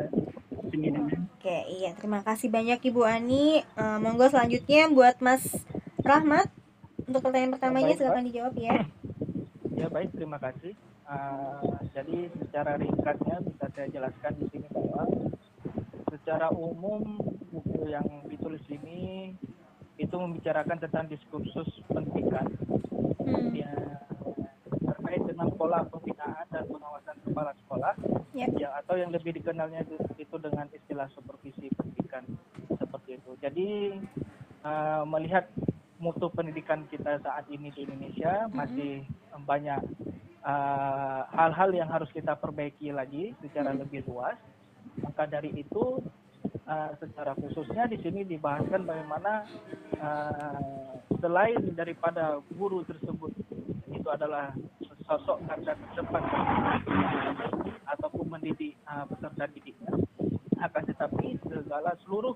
Oke, 1.45 1.57
iya. 1.77 1.93
Terima 1.93 2.25
kasih 2.25 2.49
banyak 2.49 2.81
Ibu 2.81 3.05
Ani. 3.05 3.61
Uh, 3.77 4.01
monggo 4.01 4.27
selanjutnya 4.27 4.89
buat 4.89 5.21
Mas 5.21 5.45
Rahmat 6.01 6.49
untuk 7.05 7.21
pertanyaan 7.21 7.53
pertamanya 7.53 7.93
baik, 7.93 7.99
silakan 8.01 8.25
dijawab 8.25 8.53
ya. 8.57 8.77
Ya 9.77 9.87
baik, 9.93 10.09
terima 10.17 10.41
kasih. 10.41 10.73
Uh, 11.05 11.84
jadi 11.95 12.27
secara 12.43 12.75
ringkasnya 12.75 13.39
bisa 13.47 13.65
saya 13.71 13.87
jelaskan 13.87 14.35
di 14.35 14.45
sini 14.51 14.67
bahwa 14.67 15.07
secara 16.11 16.51
umum 16.51 17.15
buku 17.55 17.87
yang 17.87 18.03
ditulis 18.27 18.59
ini 18.67 19.31
itu 19.95 20.11
membicarakan 20.11 20.75
tentang 20.83 21.07
diskursus 21.07 21.71
pendidikan 21.87 22.51
hmm. 23.23 23.55
ya 23.55 23.71
terkait 24.83 25.23
dengan 25.23 25.47
pola 25.55 25.87
pembinaan 25.87 26.43
dan 26.51 26.67
pengawasan 26.67 27.15
kepala 27.23 27.55
sekolah 27.63 27.95
yep. 28.35 28.51
ya 28.59 28.75
atau 28.83 28.99
yang 28.99 29.15
lebih 29.15 29.31
dikenalnya 29.39 29.87
itu, 29.87 29.95
itu 30.19 30.35
dengan 30.35 30.67
istilah 30.75 31.07
supervisi 31.15 31.71
pendidikan 31.79 32.27
seperti 32.75 33.23
itu 33.23 33.31
jadi 33.39 33.67
uh, 34.67 35.07
melihat 35.07 35.47
pendidikan 36.75 36.91
kita 36.91 37.23
saat 37.23 37.45
ini 37.47 37.71
di 37.71 37.87
Indonesia 37.87 38.33
hmm. 38.47 38.51
masih 38.51 38.93
banyak 39.47 39.81
eh, 40.43 41.21
hal-hal 41.31 41.69
uh, 41.71 41.77
yang 41.79 41.89
harus 41.89 42.11
kita 42.11 42.35
perbaiki 42.35 42.91
lagi 42.91 43.31
secara 43.39 43.71
hmm. 43.71 43.79
lebih 43.87 44.03
luas 44.07 44.35
maka 44.99 45.23
dari 45.27 45.55
itu 45.55 46.03
uh, 46.67 46.91
secara 46.99 47.35
khususnya 47.39 47.87
di 47.87 47.99
sini 48.03 48.27
dibahaskan 48.27 48.83
bagaimana 48.83 49.47
uh, 49.99 50.99
selain 51.19 51.59
daripada 51.75 52.43
guru 52.55 52.83
tersebut 52.83 53.31
itu 53.91 54.07
adalah 54.11 54.51
sosok 55.07 55.39
garda 55.47 55.75
terdepan 55.75 56.23
ataupun 57.87 58.25
mendidik 58.27 58.75
uh, 58.87 59.07
peserta 59.07 59.47
didiknya 59.51 59.93
akan 60.59 60.83
tetapi 60.87 61.39
segala 61.43 61.91
seluruh 62.03 62.35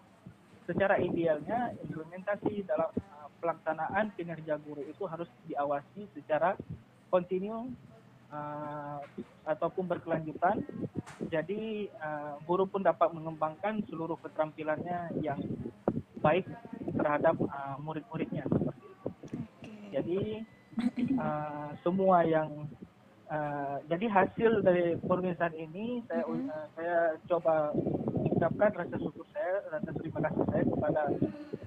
secara 0.67 1.01
idealnya 1.01 1.73
implementasi 1.81 2.61
dalam 2.67 2.91
pelaksanaan 3.39 4.11
kinerja 4.13 4.59
guru 4.59 4.83
itu 4.85 5.03
harus 5.07 5.27
diawasi 5.47 6.05
secara 6.13 6.53
kontinu 7.09 7.71
uh, 8.29 9.01
ataupun 9.47 9.89
berkelanjutan. 9.89 10.61
Jadi 11.31 11.89
uh, 11.99 12.37
guru 12.45 12.69
pun 12.69 12.85
dapat 12.85 13.09
mengembangkan 13.11 13.81
seluruh 13.89 14.19
keterampilannya 14.21 15.19
yang 15.23 15.39
baik 16.19 16.45
terhadap 16.93 17.35
uh, 17.47 17.79
murid-muridnya. 17.81 18.45
Jadi 19.89 20.45
uh, 21.17 21.69
semua 21.81 22.21
yang 22.27 22.69
uh, 23.29 23.77
jadi 23.87 24.05
hasil 24.09 24.65
dari 24.65 24.97
penulisan 25.01 25.53
ini 25.55 26.01
saya 26.09 26.23
uh, 26.25 26.65
saya 26.75 26.97
coba 27.29 27.71
mengucapkan 28.13 28.71
rasa 28.75 28.95
syukur 28.99 29.25
saya, 29.31 29.53
rasa 29.71 29.89
terima 29.95 30.19
kasih 30.27 30.45
saya 30.49 30.63
kepada 30.65 31.01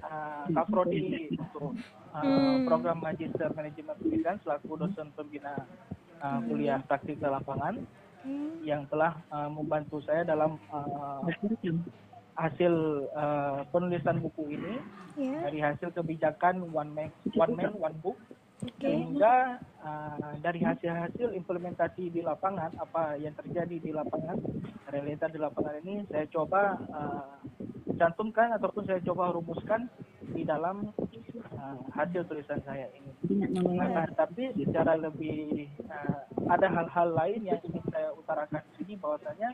uh, 0.03 0.45
Kaprodi 0.51 1.33
untuk 1.35 1.73
uh, 2.13 2.55
program 2.67 2.99
Magister 3.01 3.49
Manajemen 3.55 3.95
Pendidikan 3.97 4.37
selaku 4.43 4.77
dosen 4.77 5.09
pembina 5.15 5.53
uh, 6.21 6.39
kuliah 6.45 6.79
praktik 6.85 7.17
di 7.19 7.27
lapangan 7.27 7.81
hmm. 8.27 8.63
yang 8.63 8.85
telah 8.91 9.17
uh, 9.31 9.49
membantu 9.49 10.03
saya 10.05 10.27
dalam 10.27 10.59
uh, 10.69 11.23
hasil 12.33 12.73
uh, 13.13 13.61
penulisan 13.69 14.19
buku 14.19 14.57
ini. 14.57 14.75
Ya. 15.13 15.45
dari 15.45 15.61
hasil 15.61 15.93
kebijakan 15.93 16.73
one 16.73 16.89
man 16.89 17.13
one 17.37 17.53
man 17.53 17.69
one 17.77 17.93
book 18.01 18.17
Oke. 18.63 18.87
sehingga 18.87 19.59
uh, 19.83 20.33
dari 20.39 20.63
hasil-hasil 20.63 21.35
implementasi 21.35 22.09
di 22.11 22.23
lapangan 22.23 22.71
apa 22.79 23.19
yang 23.19 23.35
terjadi 23.35 23.75
di 23.79 23.91
lapangan 23.91 24.39
realita 24.87 25.27
di 25.27 25.39
lapangan 25.39 25.75
ini 25.83 26.07
saya 26.07 26.25
coba 26.31 26.79
uh, 26.91 27.35
cantumkan 27.99 28.55
ataupun 28.55 28.83
saya 28.87 28.99
coba 29.03 29.35
rumuskan 29.35 29.91
di 30.33 30.47
dalam 30.47 30.89
uh, 30.95 31.77
hasil 31.93 32.25
tulisan 32.25 32.59
saya 32.65 32.89
ini. 32.89 33.11
Nah, 33.53 34.09
tapi 34.17 34.49
secara 34.57 34.97
lebih 34.97 35.69
uh, 35.87 36.25
ada 36.49 36.67
hal-hal 36.67 37.13
lain 37.13 37.41
yang 37.45 37.59
ingin 37.63 37.83
saya 37.91 38.09
utarakan 38.15 38.63
di 38.65 38.71
sini 38.81 38.93
bahwasanya 38.97 39.53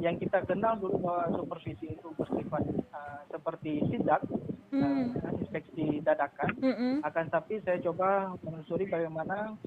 yang 0.00 0.16
kita 0.16 0.44
kenal 0.46 0.78
dulu 0.78 1.02
bahwa 1.02 1.34
supervisi 1.34 1.92
itu 1.92 2.08
bersifat 2.14 2.62
uh, 2.94 3.20
seperti 3.28 3.84
sidak 3.90 4.22
Hmm. 4.70 5.18
uh, 5.18 5.34
inspeksi 5.42 5.98
dadakan 5.98 6.54
Mm-mm. 6.62 6.94
akan 7.02 7.26
tapi 7.26 7.58
saya 7.66 7.82
coba 7.82 8.38
menelusuri 8.38 8.86
bagaimana 8.86 9.58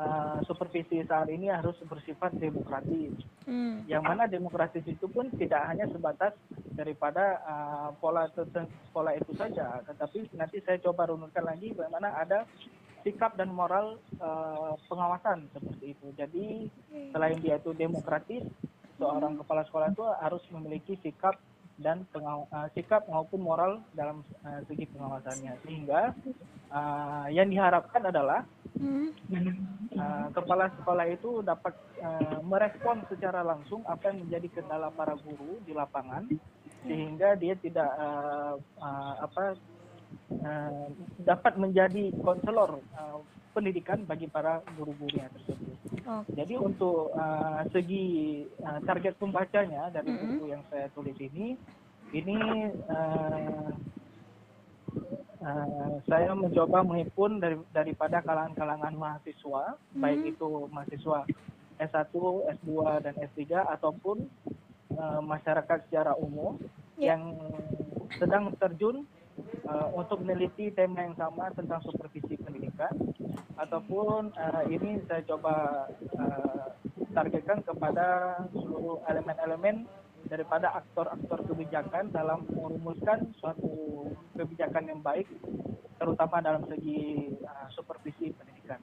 uh, 0.00 0.40
supervisi 0.48 1.04
saat 1.04 1.28
ini 1.28 1.52
harus 1.52 1.76
bersifat 1.84 2.32
demokratis. 2.40 3.12
Hmm. 3.44 3.84
Yang 3.84 4.02
mana 4.08 4.24
demokratis 4.24 4.84
itu 4.88 5.04
pun 5.04 5.28
tidak 5.36 5.68
hanya 5.68 5.84
sebatas 5.92 6.32
daripada 6.72 7.44
uh, 7.44 7.88
pola 8.00 8.24
pola 8.94 9.12
itu 9.12 9.36
saja, 9.36 9.84
tetapi 9.84 10.32
nanti 10.32 10.64
saya 10.64 10.80
coba 10.80 11.12
runutkan 11.12 11.44
lagi 11.44 11.76
bagaimana 11.76 12.16
ada 12.16 12.48
sikap 13.04 13.36
dan 13.36 13.52
moral 13.52 14.00
uh, 14.20 14.76
pengawasan 14.88 15.48
seperti 15.52 15.92
itu. 15.92 16.06
Jadi 16.16 16.44
selain 17.12 17.36
dia 17.40 17.60
itu 17.60 17.76
demokratis, 17.76 18.44
seorang 18.96 19.40
kepala 19.40 19.64
sekolah 19.68 19.88
itu 19.92 20.04
harus 20.20 20.44
memiliki 20.52 20.96
sikap 21.00 21.36
dan 21.80 22.04
pengaw- 22.12 22.46
uh, 22.52 22.68
sikap 22.76 23.08
maupun 23.08 23.40
moral 23.40 23.80
dalam 23.96 24.20
uh, 24.44 24.60
segi 24.68 24.84
pengawasannya. 24.92 25.56
Sehingga 25.64 26.12
uh, 26.70 27.26
yang 27.32 27.48
diharapkan 27.48 28.04
adalah 28.12 28.44
uh, 29.96 30.26
kepala 30.36 30.68
sekolah 30.80 31.06
itu 31.08 31.40
dapat 31.40 31.74
uh, 32.04 32.38
merespon 32.44 33.02
secara 33.08 33.40
langsung 33.40 33.80
apa 33.88 34.12
yang 34.12 34.28
menjadi 34.28 34.60
kendala 34.60 34.92
para 34.92 35.16
guru 35.16 35.58
di 35.64 35.72
lapangan 35.72 36.28
sehingga 36.84 37.36
dia 37.36 37.56
tidak 37.60 37.90
uh, 38.00 38.56
uh, 38.80 39.14
apa 39.20 39.44
uh, 40.40 40.88
dapat 41.20 41.52
menjadi 41.60 42.08
konselor 42.24 42.80
uh, 42.96 43.20
pendidikan 43.50 44.06
bagi 44.06 44.30
para 44.30 44.62
guru-gurunya 44.78 45.26
tersebut. 45.34 45.74
Oke. 46.06 46.30
Jadi 46.34 46.54
untuk 46.58 47.14
uh, 47.14 47.62
segi 47.70 48.42
uh, 48.62 48.80
target 48.86 49.14
pembacanya 49.18 49.90
dari 49.90 50.10
Mm-mm. 50.10 50.40
buku 50.40 50.44
yang 50.54 50.62
saya 50.70 50.86
tulis 50.94 51.14
ini, 51.18 51.54
ini 52.14 52.38
uh, 52.90 53.70
uh, 55.42 55.92
saya 56.06 56.30
mencoba 56.34 56.82
menghimpun 56.82 57.38
dari, 57.38 57.56
daripada 57.70 58.22
kalangan-kalangan 58.22 58.94
mahasiswa, 58.94 59.78
baik 59.94 60.34
itu 60.34 60.66
mahasiswa 60.70 61.26
S1, 61.80 62.12
S2, 62.60 62.70
dan 63.02 63.14
S3 63.18 63.66
ataupun 63.78 64.26
uh, 64.98 65.20
masyarakat 65.22 65.78
secara 65.88 66.14
umum 66.18 66.58
Ya. 67.00 67.16
yang 67.16 67.32
sedang 68.20 68.52
terjun 68.60 69.08
uh, 69.66 69.88
untuk 69.96 70.22
meneliti 70.22 70.72
tema 70.72 71.04
yang 71.04 71.16
sama 71.16 71.50
tentang 71.52 71.80
supervisi 71.84 72.36
pendidikan 72.40 72.92
ataupun 73.56 74.32
uh, 74.34 74.64
ini 74.68 75.02
saya 75.06 75.20
coba 75.28 75.86
uh, 76.16 76.66
targetkan 77.12 77.60
kepada 77.66 78.38
seluruh 78.54 79.02
elemen-elemen 79.10 79.84
daripada 80.28 80.76
aktor-aktor 80.78 81.42
kebijakan 81.48 82.12
dalam 82.12 82.46
merumuskan 82.52 83.34
suatu 83.40 84.06
kebijakan 84.36 84.94
yang 84.94 85.00
baik 85.00 85.26
terutama 86.00 86.40
dalam 86.40 86.64
segi 86.68 87.34
uh, 87.44 87.68
supervisi 87.72 88.32
pendidikan. 88.36 88.80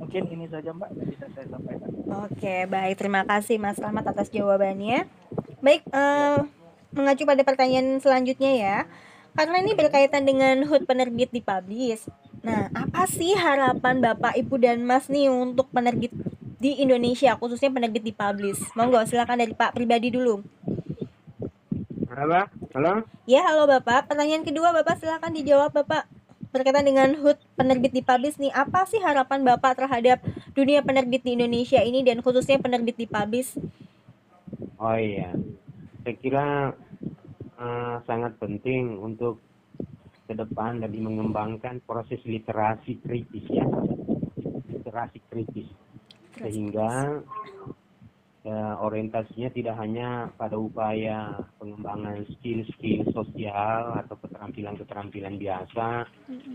Mungkin 0.00 0.30
ini 0.30 0.46
saja 0.50 0.70
Mbak 0.72 0.90
yang 0.94 1.08
bisa 1.10 1.26
saya 1.32 1.46
sampaikan. 1.48 1.90
Oke, 2.28 2.68
baik. 2.70 2.94
Terima 3.00 3.22
kasih 3.26 3.56
Mas 3.58 3.80
Rahmat 3.80 4.06
atas 4.06 4.30
jawabannya. 4.30 5.08
Baik, 5.64 5.82
eh, 5.88 6.38
mengacu 6.94 7.24
pada 7.26 7.42
pertanyaan 7.42 7.98
selanjutnya 7.98 8.52
ya. 8.54 8.78
Karena 9.34 9.58
ini 9.58 9.74
berkaitan 9.74 10.22
dengan 10.22 10.62
HUT 10.62 10.86
penerbit 10.86 11.34
dipublish. 11.34 12.06
Nah, 12.46 12.70
apa 12.70 13.10
sih 13.10 13.34
harapan 13.34 13.98
Bapak, 13.98 14.38
Ibu, 14.38 14.62
dan 14.62 14.86
Mas 14.86 15.10
nih 15.10 15.26
untuk 15.26 15.66
penerbit 15.74 16.14
di 16.62 16.78
Indonesia, 16.78 17.34
khususnya 17.34 17.66
penerbit 17.74 18.06
dipublish? 18.06 18.62
Monggo, 18.78 19.02
silakan 19.02 19.42
dari 19.42 19.50
Pak 19.50 19.74
pribadi 19.74 20.14
dulu. 20.14 20.38
Halo, 22.14 22.46
halo. 22.78 23.02
Ya, 23.26 23.42
halo 23.42 23.66
Bapak. 23.66 24.06
Pertanyaan 24.06 24.46
kedua 24.46 24.70
Bapak 24.70 25.02
silakan 25.02 25.34
dijawab 25.34 25.74
Bapak. 25.74 26.06
Berkaitan 26.54 26.86
dengan 26.86 27.18
HUT 27.18 27.34
penerbit 27.58 27.90
dipublish 27.90 28.38
nih, 28.38 28.54
apa 28.54 28.86
sih 28.86 29.02
harapan 29.02 29.42
Bapak 29.42 29.82
terhadap 29.82 30.22
dunia 30.54 30.86
penerbit 30.86 31.26
di 31.26 31.34
Indonesia 31.34 31.82
ini 31.82 32.06
dan 32.06 32.22
khususnya 32.22 32.62
penerbit 32.62 32.94
dipublish? 32.94 33.58
Oh 34.78 34.94
iya, 34.94 35.34
saya 36.06 36.14
kira 36.22 36.78
eh, 37.58 37.96
sangat 38.06 38.38
penting 38.38 38.98
untuk 38.98 39.40
ke 40.24 40.32
depan 40.32 40.80
lebih 40.80 41.04
mengembangkan 41.04 41.84
proses 41.84 42.16
literasi 42.24 42.96
kritis 43.04 43.44
ya, 43.50 43.66
literasi 44.72 45.20
kritis. 45.28 45.68
Sehingga 46.40 47.20
eh, 48.44 48.74
orientasinya 48.80 49.50
tidak 49.52 49.76
hanya 49.78 50.32
pada 50.34 50.56
upaya 50.56 51.44
pengembangan 51.60 52.24
skill-skill 52.38 53.08
sosial 53.12 54.00
atau 54.00 54.16
keterampilan-keterampilan 54.24 55.36
biasa 55.36 56.08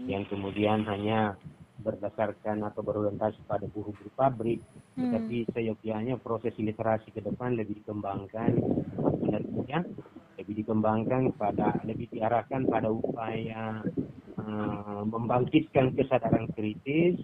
yang 0.09 0.25
kemudian 0.25 0.85
hanya 0.89 1.37
berdasarkan 1.79 2.67
atau 2.67 2.83
berorientasi 2.83 3.39
pada 3.47 3.63
buku-buku 3.71 4.11
pabrik, 4.19 4.59
Hmm. 4.99 5.15
tetapi 5.15 5.47
seyogianya 5.55 6.19
proses 6.19 6.51
literasi 6.59 7.15
ke 7.15 7.23
depan 7.23 7.55
lebih 7.55 7.79
dikembangkan. 7.79 8.51
Sebenarnya 9.23 9.87
lebih 10.39 10.63
dikembangkan 10.63 11.35
pada 11.35 11.75
lebih 11.83 12.07
diarahkan 12.15 12.63
pada 12.71 12.87
upaya 12.87 13.83
eh, 14.39 15.01
membangkitkan 15.03 15.91
kesadaran 15.99 16.47
kritis 16.55 17.19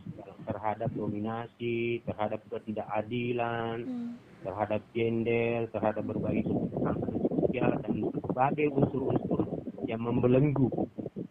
terhadap 0.45 0.91
dominasi, 0.93 2.03
terhadap 2.05 2.43
ketidakadilan, 2.51 3.81
Hmm. 3.87 4.13
terhadap 4.45 4.81
gender, 4.93 5.65
terhadap 5.73 6.03
berbagai 6.05 6.45
sosial 6.45 7.71
dan 7.81 7.93
berbagai 8.13 8.67
unsur-unsur 8.69 9.41
yang 9.89 10.03
membelenggu 10.03 10.69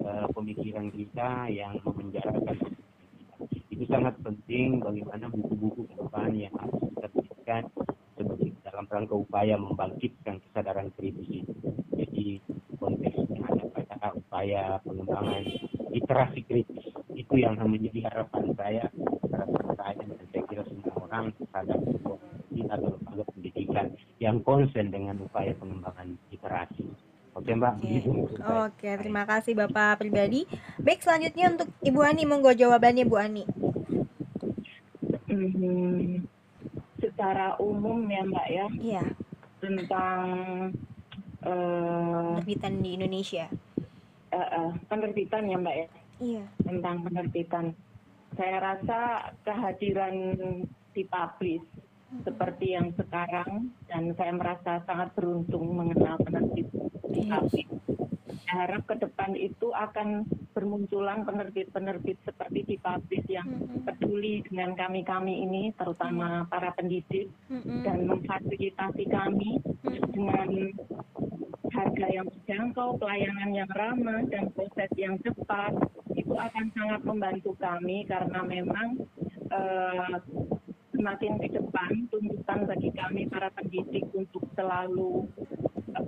eh, 0.02 0.26
pemikiran 0.34 0.88
kita 0.90 1.52
yang 1.52 1.78
memenjarakan. 1.84 2.58
Itu 3.70 3.84
sangat 3.86 4.18
penting 4.24 4.82
bagaimana 4.82 5.30
buku-buku 5.30 5.86
ke 5.90 5.94
depan 5.98 6.30
yang 6.34 6.54
harus 6.58 6.78
diterbitkan 6.90 7.62
rangka 8.94 9.18
upaya 9.18 9.58
membangkitkan 9.58 10.38
kesadaran 10.38 10.94
kritis 10.94 11.42
itu. 11.42 11.54
Jadi 11.98 12.38
konteksnya 12.78 13.42
ada 13.90 14.14
upaya 14.14 14.78
pengembangan 14.86 15.42
literasi 15.90 16.46
kritis. 16.46 16.94
Itu 17.10 17.34
yang 17.34 17.58
menjadi 17.58 18.06
harapan 18.06 18.54
saya, 18.54 18.84
harapan 19.34 19.64
saya 19.74 19.92
dan 19.98 20.08
saya 20.30 20.42
kira 20.46 20.62
semua 20.70 20.94
orang 21.10 21.24
terhadap 21.34 21.78
sebuah 21.90 22.18
kita 22.54 22.72
atau 22.78 22.90
lembaga 22.94 23.24
pendidikan 23.34 23.86
yang 24.22 24.36
konsen 24.46 24.94
dengan 24.94 25.18
upaya 25.26 25.50
pengembangan 25.58 26.14
literasi. 26.30 26.86
Oke 27.34 27.50
Mbak, 27.50 27.74
begitu 27.82 28.08
menurut 28.14 28.38
saya. 28.38 28.70
Oke, 28.70 28.90
terima 28.94 29.26
kasih 29.26 29.58
Bapak 29.58 29.98
pribadi. 29.98 30.46
Baik, 30.78 31.02
selanjutnya 31.02 31.50
untuk 31.50 31.68
Ibu 31.82 32.00
Ani, 32.06 32.22
monggo 32.30 32.54
jawabannya 32.54 33.04
Bu 33.10 33.16
Ani. 33.18 33.42
Hmm, 35.26 36.22
secara 37.24 37.56
umum 37.56 38.04
ya 38.04 38.20
Mbak 38.20 38.46
ya 38.52 38.66
Iya, 38.76 39.04
tentang 39.56 40.20
penerbitan 41.40 42.84
di 42.84 43.00
Indonesia. 43.00 43.48
eh, 44.28 44.36
eh, 44.52 44.70
penerbitan 44.92 45.48
ya 45.48 45.56
Mbak 45.56 45.76
ya 45.80 45.88
Iya. 46.20 46.44
tentang 46.60 46.96
penerbitan. 47.00 47.64
Saya 48.36 48.56
rasa 48.60 48.98
kehadiran 49.40 50.36
di 50.92 51.02
publish 51.08 51.64
seperti 52.28 52.76
yang 52.76 52.92
sekarang 52.92 53.72
dan 53.88 54.12
saya 54.12 54.32
merasa 54.36 54.84
sangat 54.84 55.08
beruntung 55.16 55.64
mengenal 55.72 56.20
penerbit 56.20 56.68
di 57.08 57.24
Iya. 57.24 57.40
publish. 57.40 57.72
Saya 58.42 58.66
harap 58.66 58.82
ke 58.90 58.94
depan 58.98 59.38
itu 59.38 59.70
akan 59.70 60.26
bermunculan 60.54 61.26
penerbit-penerbit 61.26 62.18
seperti 62.26 62.66
di 62.66 62.76
publish 62.78 63.26
yang 63.30 63.46
Mm-mm. 63.46 63.86
peduli 63.86 64.42
dengan 64.46 64.74
kami-kami 64.78 65.44
ini, 65.46 65.62
terutama 65.74 66.46
para 66.46 66.74
pendidik 66.74 67.30
Mm-mm. 67.50 67.82
dan 67.82 68.06
memfasilitasi 68.06 69.04
kami 69.10 69.58
dengan 70.14 70.48
harga 71.74 72.06
yang 72.06 72.26
terjangkau, 72.30 73.02
pelayanan 73.02 73.50
yang 73.50 73.70
ramah, 73.74 74.22
dan 74.30 74.54
proses 74.54 74.90
yang 74.94 75.18
cepat, 75.26 75.74
itu 76.14 76.34
akan 76.34 76.70
sangat 76.70 77.00
membantu 77.02 77.58
kami 77.58 78.06
karena 78.06 78.40
memang 78.46 79.02
eh, 79.50 80.16
semakin 80.94 81.36
ke 81.42 81.48
depan 81.58 82.06
tuntutan 82.08 82.64
bagi 82.70 82.90
kami 82.94 83.26
para 83.26 83.50
pendidik 83.52 84.06
untuk 84.14 84.46
selalu 84.54 85.26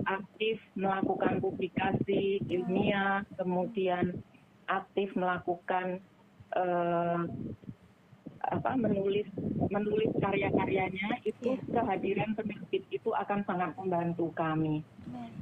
aktif 0.05 0.59
melakukan 0.75 1.39
publikasi 1.39 2.43
ilmiah, 2.47 3.23
kemudian 3.39 4.19
aktif 4.67 5.11
melakukan 5.15 6.03
uh, 6.55 7.23
apa 8.47 8.79
menulis 8.79 9.27
menulis 9.67 10.11
karya-karyanya 10.23 11.19
itu 11.27 11.59
yeah. 11.59 11.67
kehadiran 11.67 12.31
penerbit 12.31 12.83
itu 12.87 13.11
akan 13.11 13.43
sangat 13.43 13.75
membantu 13.75 14.31
kami 14.39 14.87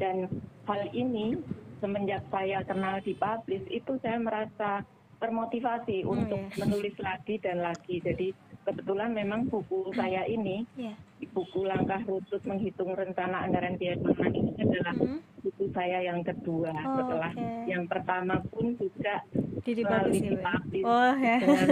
dan 0.01 0.25
hal 0.65 0.81
ini 0.89 1.37
semenjak 1.77 2.25
saya 2.33 2.65
kenal 2.65 2.97
di 3.05 3.13
publish 3.13 3.65
itu 3.69 4.01
saya 4.01 4.17
merasa 4.17 4.81
termotivasi 5.21 6.01
hmm, 6.01 6.09
untuk 6.09 6.41
yeah. 6.41 6.57
menulis 6.65 6.95
lagi 6.97 7.35
dan 7.37 7.61
lagi 7.61 8.01
jadi 8.01 8.33
kebetulan 8.65 9.13
memang 9.13 9.45
buku 9.45 9.93
saya 9.93 10.25
ini 10.25 10.65
yeah. 10.75 10.97
buku 11.31 11.63
langkah 11.63 12.01
rutut 12.09 12.41
menghitung 12.49 12.97
rencana 12.97 13.45
anggaran 13.45 13.77
biaya 13.77 14.01
ini 14.33 14.51
adalah 14.57 14.95
mm. 14.97 15.19
buku 15.45 15.69
saya 15.69 16.01
yang 16.01 16.25
kedua 16.25 16.73
oh, 16.73 16.95
setelah 16.97 17.31
okay. 17.31 17.69
yang 17.69 17.85
pertama 17.85 18.41
pun 18.49 18.73
juga 18.81 19.21
melalui 19.61 20.19
dipublish 20.19 20.85
oh, 20.85 21.13
ya. 21.21 21.37
dengan 21.37 21.69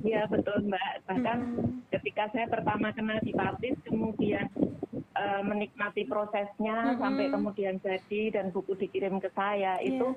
ya 0.00 0.20
betul 0.28 0.60
mbak 0.68 0.92
bahkan 1.08 1.38
mm. 1.56 1.88
ketika 1.88 2.28
saya 2.36 2.46
pertama 2.52 2.92
kenal 2.92 3.16
dipublish 3.24 3.80
kemudian 3.88 4.46
uh, 5.16 5.42
menikmati 5.44 6.04
prosesnya 6.04 6.92
mm-hmm. 6.92 7.00
sampai 7.00 7.26
kemudian 7.32 7.74
jadi 7.80 8.22
dan 8.36 8.52
buku 8.52 8.76
dikirim 8.76 9.16
ke 9.24 9.32
saya 9.32 9.80
yeah. 9.80 9.88
itu 9.88 10.12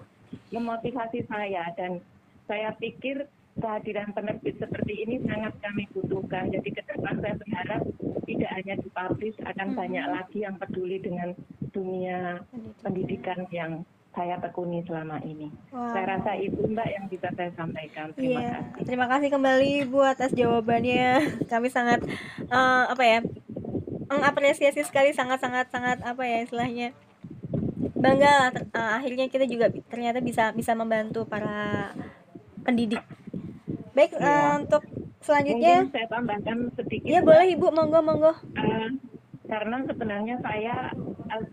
memotivasi 0.51 1.23
saya 1.31 1.71
dan 1.79 2.03
saya 2.43 2.75
pikir 2.75 3.23
kehadiran 3.57 4.09
penerbit 4.13 4.57
seperti 4.57 4.93
ini 5.05 5.15
sangat 5.25 5.53
kami 5.61 5.85
butuhkan. 5.93 6.49
Jadi 6.49 6.69
ke 6.73 6.81
depan 6.89 7.21
saya 7.21 7.35
berharap 7.37 7.81
tidak 8.23 8.51
hanya 8.55 8.73
di 8.79 8.89
publish, 8.89 9.37
akan 9.43 9.67
hmm. 9.73 9.77
banyak 9.77 10.05
lagi 10.09 10.37
yang 10.41 10.55
peduli 10.57 10.97
dengan 11.03 11.29
dunia 11.73 12.41
pendidikan 12.81 13.45
yang 13.53 13.85
saya 14.13 14.37
tekuni 14.37 14.85
selama 14.85 15.17
ini. 15.25 15.49
Wow. 15.73 15.89
Saya 15.89 16.05
rasa 16.17 16.37
itu 16.37 16.61
Mbak 16.61 16.89
yang 16.89 17.05
bisa 17.09 17.27
saya 17.33 17.49
sampaikan. 17.57 18.13
Terima 18.13 18.39
yeah. 18.39 18.61
kasih. 18.61 18.85
Terima 18.85 19.07
kasih 19.09 19.29
kembali 19.33 19.71
Bu 19.89 19.99
atas 20.05 20.31
jawabannya. 20.37 21.41
Kami 21.51 21.67
sangat 21.73 22.05
uh, 22.53 22.85
apa 22.93 23.03
ya 23.03 23.19
mengapresiasi 24.13 24.85
sekali 24.85 25.09
sangat-sangat 25.09 25.73
sangat 25.73 25.97
apa 26.05 26.21
ya 26.21 26.45
istilahnya 26.45 26.93
bangga 27.97 28.29
lah 28.29 28.49
uh, 28.75 28.91
akhirnya 28.99 29.25
kita 29.31 29.47
juga 29.47 29.71
ternyata 29.89 30.19
bisa 30.19 30.51
bisa 30.53 30.75
membantu 30.77 31.25
para 31.25 31.89
pendidik 32.61 33.01
Baik, 33.93 34.11
ya. 34.17 34.25
uh, 34.25 34.53
untuk 34.65 34.83
selanjutnya 35.21 35.85
Mungkin 35.85 35.93
saya 35.93 36.07
tambahkan 36.09 36.57
sedikit. 36.75 37.09
Ya, 37.09 37.19
boleh 37.21 37.47
Ibu, 37.53 37.67
monggo 37.69 37.99
monggo. 38.01 38.33
Uh, 38.57 38.89
karena 39.45 39.77
sebenarnya 39.85 40.35
saya 40.41 40.75
uh, 41.29 41.43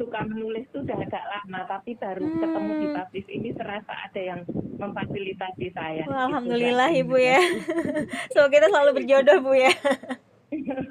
suka 0.00 0.24
menulis 0.24 0.64
itu 0.72 0.80
sudah 0.80 0.98
agak 0.98 1.24
lama, 1.24 1.60
tapi 1.68 1.94
baru 2.00 2.24
hmm. 2.24 2.40
ketemu 2.40 2.72
di 2.72 2.86
publish 2.96 3.28
ini 3.28 3.50
terasa 3.52 3.92
ada 3.92 4.20
yang 4.20 4.40
memfasilitasi 4.80 5.66
saya. 5.76 6.02
Wah, 6.08 6.32
Alhamdulillah 6.32 6.90
Ibu 6.90 7.16
ya. 7.20 7.40
Semoga 8.32 8.50
kita 8.50 8.66
selalu 8.72 8.90
berjodoh 8.98 9.38
Bu 9.44 9.52
ya. 9.54 9.72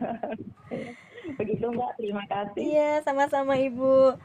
Begitu 1.39 1.65
Mbak, 1.65 1.91
terima 1.97 2.23
kasih. 2.29 2.61
Iya, 2.61 2.91
sama-sama 3.03 3.57
Ibu. 3.57 4.15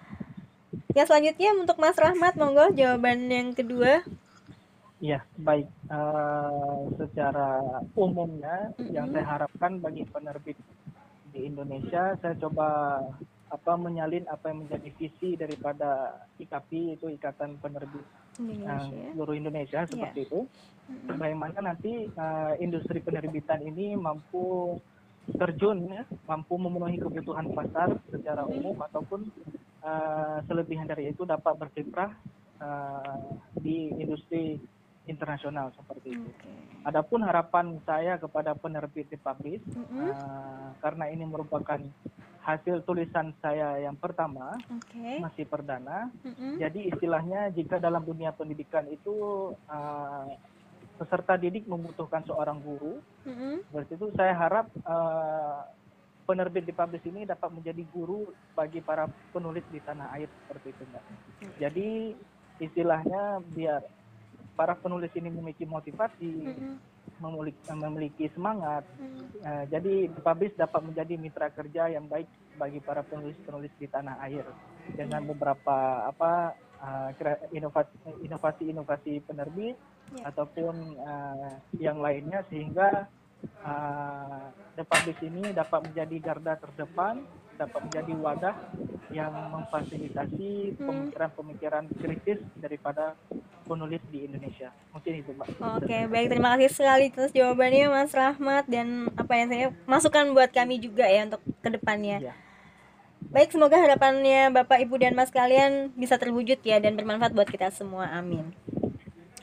Ya 0.97 1.05
selanjutnya 1.05 1.53
untuk 1.57 1.77
Mas 1.77 1.97
Rahmat, 1.97 2.41
monggo 2.41 2.73
jawaban 2.73 3.29
yang 3.29 3.53
kedua. 3.53 4.01
Ya, 4.97 5.21
baik. 5.37 5.69
Uh, 5.93 6.89
secara 6.97 7.61
umumnya, 7.93 8.73
mm-hmm. 8.77 8.93
yang 8.97 9.13
saya 9.13 9.27
harapkan 9.29 9.77
bagi 9.77 10.09
penerbit 10.09 10.57
di 11.37 11.45
Indonesia, 11.45 12.17
saya 12.17 12.35
coba 12.41 13.01
apa 13.47 13.73
menyalin 13.79 14.27
apa 14.27 14.51
yang 14.51 14.67
menjadi 14.67 14.89
visi 14.99 15.39
daripada 15.39 16.19
IKP 16.41 16.99
itu 16.99 17.07
Ikatan 17.13 17.61
Penerbit 17.61 18.03
Indonesia. 18.41 18.89
Uh, 18.89 19.13
seluruh 19.13 19.37
Indonesia 19.37 19.81
yeah. 19.85 19.91
seperti 19.91 20.21
itu. 20.33 20.41
Mm-hmm. 20.89 21.17
Bagaimana 21.21 21.59
nanti 21.61 21.93
uh, 22.17 22.57
industri 22.57 23.05
penerbitan 23.05 23.61
ini 23.69 23.93
mampu 24.01 24.81
terjun 25.29 25.93
ya, 25.93 26.09
mampu 26.25 26.57
memenuhi 26.57 26.97
kebutuhan 27.03 27.53
pasar 27.53 28.01
secara 28.09 28.49
umum 28.49 28.81
ataupun 28.81 29.29
uh, 29.85 30.39
selebihan 30.49 30.89
dari 30.89 31.13
itu 31.13 31.27
dapat 31.27 31.53
berkiprah 31.59 32.15
uh, 32.63 33.19
di 33.59 33.93
industri 33.99 34.57
internasional 35.07 35.73
seperti 35.75 36.15
itu. 36.15 36.31
Okay. 36.37 36.57
Adapun 36.87 37.23
harapan 37.23 37.79
saya 37.83 38.19
kepada 38.19 38.55
penerbit 38.55 39.11
di 39.11 39.19
publish 39.19 39.63
mm 39.67 39.85
-hmm. 39.87 40.11
uh, 40.13 40.69
karena 40.83 41.05
ini 41.11 41.25
merupakan 41.27 41.81
hasil 42.47 42.87
tulisan 42.87 43.35
saya 43.43 43.83
yang 43.83 43.99
pertama 43.99 44.55
okay. 44.71 45.19
masih 45.19 45.47
perdana. 45.51 46.11
Mm 46.23 46.33
-hmm. 46.35 46.53
Jadi 46.63 46.81
istilahnya 46.95 47.41
jika 47.51 47.83
dalam 47.83 48.07
dunia 48.07 48.31
pendidikan 48.31 48.87
itu 48.87 49.51
uh, 49.67 50.31
peserta 50.97 51.35
didik 51.37 51.67
membutuhkan 51.67 52.23
seorang 52.27 52.63
guru, 52.63 53.03
mm 53.27 53.35
-hmm. 53.35 53.55
berarti 53.75 53.93
itu 53.99 54.07
saya 54.15 54.35
harap 54.35 54.67
uh, 54.87 55.67
penerbit 56.27 56.67
di 56.67 56.75
publish 56.75 57.07
ini 57.07 57.23
dapat 57.23 57.55
menjadi 57.55 57.87
guru 57.95 58.27
bagi 58.59 58.83
para 58.83 59.07
penulis 59.31 59.63
di 59.71 59.79
tanah 59.79 60.11
air 60.19 60.27
seperti 60.27 60.75
itu 60.75 60.83
mbak. 60.91 61.05
Okay. 61.07 61.49
Jadi 61.63 61.89
istilahnya 62.59 63.41
biar 63.55 63.83
para 64.57 64.73
penulis 64.75 65.13
ini 65.13 65.29
memiliki 65.29 65.69
motivasi, 65.69 66.33
mm-hmm. 66.33 66.75
memiliki, 67.21 67.61
memiliki 67.77 68.27
semangat. 68.33 68.89
Mm-hmm. 68.97 69.27
Uh, 69.45 69.65
jadi 69.69 69.95
Publish 70.17 70.57
dapat 70.57 70.81
menjadi 70.81 71.15
mitra 71.21 71.53
kerja 71.53 71.93
yang 71.93 72.09
baik 72.09 72.27
bagi 72.57 72.81
para 72.81 73.05
penulis-penulis 73.05 73.71
di 73.77 73.87
tanah 73.87 74.17
air 74.25 74.49
dengan 74.97 75.21
mm-hmm. 75.23 75.33
beberapa 75.37 75.77
apa 76.09 76.57
uh, 76.81 77.13
inovasi-inovasi 78.25 79.21
penerbit 79.29 79.77
yeah. 80.17 80.33
ataupun 80.33 80.75
uh, 80.97 81.53
yang 81.77 82.01
lainnya 82.01 82.41
sehingga 82.49 83.05
uh, 83.61 84.49
The 84.75 84.85
Publish 84.89 85.21
ini 85.21 85.53
dapat 85.53 85.93
menjadi 85.93 86.17
garda 86.33 86.57
terdepan 86.57 87.25
dapat 87.57 87.81
menjadi 87.89 88.13
wadah 88.21 88.55
yang 89.11 89.33
memfasilitasi 89.33 90.77
hmm. 90.77 90.85
pemikiran-pemikiran 90.85 91.85
kritis 91.97 92.41
daripada 92.59 93.17
penulis 93.67 94.03
di 94.13 94.29
Indonesia. 94.29 94.71
Mungkin 94.93 95.13
itu, 95.25 95.31
Mbak. 95.33 95.49
Oke, 95.81 95.99
baik. 96.07 96.27
Terima 96.31 96.49
kasih 96.55 96.71
sekali 96.71 97.05
atas 97.11 97.33
jawabannya, 97.33 97.85
Mas 97.91 98.13
Rahmat 98.15 98.65
dan 98.69 99.11
apa 99.17 99.33
yang 99.35 99.49
saya 99.51 99.67
masukkan 99.89 100.25
buat 100.37 100.51
kami 100.53 100.79
juga 100.79 101.09
ya 101.09 101.27
untuk 101.27 101.43
ke 101.43 101.69
depannya. 101.73 102.33
Ya. 102.33 102.35
Baik, 103.27 103.51
semoga 103.51 103.81
harapannya 103.81 104.55
Bapak, 104.55 104.79
Ibu, 104.87 105.03
dan 105.03 105.19
Mas 105.19 105.35
kalian 105.35 105.91
bisa 105.99 106.15
terwujud 106.21 106.63
ya 106.63 106.79
dan 106.79 106.95
bermanfaat 106.95 107.35
buat 107.35 107.49
kita 107.49 107.75
semua. 107.75 108.07
Amin. 108.15 108.55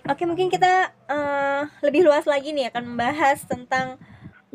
Oke, 0.08 0.28
mungkin 0.28 0.52
kita 0.52 0.92
uh, 1.08 1.68
lebih 1.84 2.04
luas 2.04 2.28
lagi 2.28 2.52
nih 2.52 2.72
akan 2.72 2.96
membahas 2.96 3.44
tentang 3.48 3.96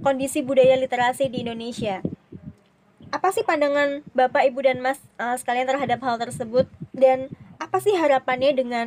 kondisi 0.00 0.44
budaya 0.44 0.76
literasi 0.76 1.28
di 1.28 1.42
Indonesia 1.44 2.04
apa 3.08 3.28
sih 3.32 3.44
pandangan 3.44 4.04
Bapak, 4.12 4.44
Ibu 4.52 4.60
dan 4.64 4.78
Mas 4.84 5.00
uh, 5.16 5.36
sekalian 5.40 5.68
terhadap 5.68 6.00
hal 6.04 6.16
tersebut 6.20 6.68
dan 6.92 7.32
apa 7.56 7.80
sih 7.80 7.96
harapannya 7.96 8.52
dengan 8.52 8.86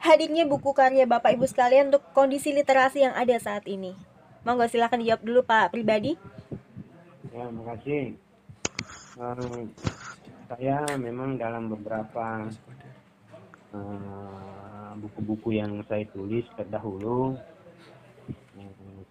hadirnya 0.00 0.48
buku 0.48 0.72
karya 0.72 1.04
Bapak 1.04 1.36
Ibu 1.36 1.44
sekalian 1.46 1.92
untuk 1.92 2.04
kondisi 2.16 2.50
literasi 2.50 3.04
yang 3.04 3.14
ada 3.14 3.36
saat 3.36 3.68
ini? 3.68 3.94
Monggo 4.42 4.66
silahkan 4.66 4.98
dijawab 4.98 5.22
dulu 5.22 5.40
Pak 5.46 5.70
pribadi. 5.70 6.18
Ya, 7.30 7.46
makasih. 7.48 8.18
Um, 9.16 9.70
saya 10.48 10.84
memang 10.96 11.36
dalam 11.36 11.68
beberapa 11.68 12.48
uh, 13.76 14.90
buku-buku 14.98 15.54
uh, 15.54 15.56
yang 15.64 15.72
saya 15.86 16.04
tulis 16.10 16.44
terdahulu 16.56 17.36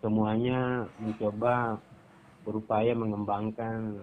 semuanya 0.02 0.90
mencoba 0.98 1.78
berupaya 2.42 2.94
mengembangkan 2.98 4.02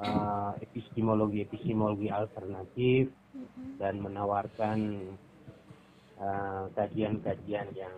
uh, 0.00 0.52
epistemologi-epistemologi 0.60 2.08
alternatif 2.08 3.12
dan 3.76 4.00
menawarkan 4.00 5.10
uh, 6.20 6.68
kajian-kajian 6.72 7.68
uh, 7.72 7.76
yang 7.76 7.96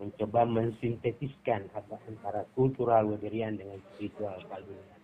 mencoba 0.00 0.48
mensintetiskan 0.48 1.68
antara 2.08 2.48
kultural 2.56 3.04
Weberian 3.12 3.60
dengan 3.60 3.76
spiritual 3.92 4.40
Calvinian. 4.48 5.00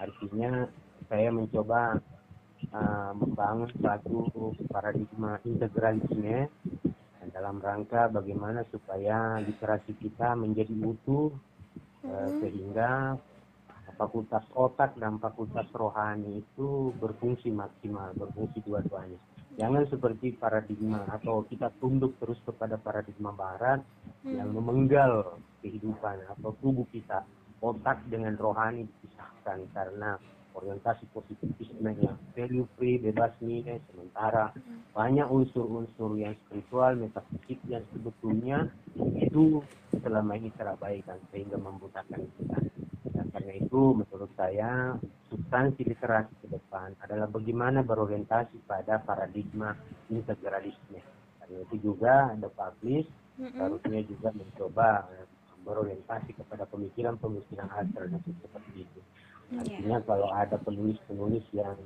Artinya 0.00 0.52
saya 1.10 1.28
mencoba 1.28 2.00
uh, 2.72 3.12
membangun 3.12 3.68
suatu 3.76 4.56
paradigma 4.72 5.36
integralisme 5.44 6.48
dalam 7.32 7.64
rangka 7.64 8.12
bagaimana 8.12 8.60
supaya 8.68 9.40
literasi 9.40 9.96
kita 9.98 10.36
menjadi 10.36 10.76
utuh 10.84 11.32
Eh, 12.02 12.30
sehingga 12.42 13.14
fakultas 13.94 14.42
otak 14.58 14.98
dan 14.98 15.22
fakultas 15.22 15.70
rohani 15.70 16.42
itu 16.42 16.90
berfungsi 16.98 17.54
maksimal, 17.54 18.10
berfungsi 18.18 18.58
dua-duanya. 18.66 19.18
Jangan 19.54 19.84
seperti 19.86 20.34
paradigma 20.34 21.06
atau 21.06 21.44
kita 21.46 21.70
tunduk 21.78 22.16
terus 22.18 22.40
kepada 22.42 22.80
paradigma 22.80 23.30
barat 23.30 23.84
hmm. 24.26 24.34
yang 24.34 24.50
memenggal 24.50 25.38
kehidupan 25.62 26.24
atau 26.26 26.50
tubuh 26.58 26.88
kita, 26.90 27.22
otak 27.62 28.02
dengan 28.10 28.34
rohani 28.34 28.88
dipisahkan 28.88 29.62
karena 29.70 30.18
orientasi 30.54 31.08
positivisme 31.10 31.90
yang 31.98 32.16
value 32.36 32.68
free 32.76 33.00
bebas 33.00 33.32
nilai 33.40 33.80
sementara 33.90 34.52
banyak 34.92 35.24
unsur-unsur 35.28 36.16
yang 36.20 36.36
spiritual 36.44 36.92
metafisik 36.96 37.58
yang 37.68 37.84
sebetulnya 37.90 38.68
itu 39.16 39.64
selama 40.00 40.36
ini 40.36 40.52
terabaikan 40.56 41.16
sehingga 41.32 41.56
membutakan 41.56 42.28
kita. 42.36 42.58
Dan 43.12 43.28
karena 43.32 43.52
itu 43.56 43.80
menurut 43.96 44.30
saya 44.36 44.96
substansi 45.32 45.84
literasi 45.88 46.32
ke 46.44 46.48
depan 46.52 46.92
adalah 47.04 47.28
bagaimana 47.28 47.80
berorientasi 47.80 48.64
pada 48.68 49.00
paradigma 49.00 49.76
integralisme. 50.12 51.00
Karena 51.40 51.58
itu 51.68 51.92
juga 51.92 52.32
The 52.36 52.48
Publish 52.52 53.08
harusnya 53.56 54.00
juga 54.04 54.28
mencoba 54.36 55.08
eh, 55.16 55.26
berorientasi 55.64 56.36
kepada 56.36 56.68
pemikiran-pemikiran 56.68 57.70
alternatif 57.70 58.34
seperti 58.44 58.84
itu 58.84 59.00
Artinya 59.58 59.98
kalau 60.06 60.28
ada 60.32 60.56
penulis-penulis 60.60 61.44
yang 61.52 61.76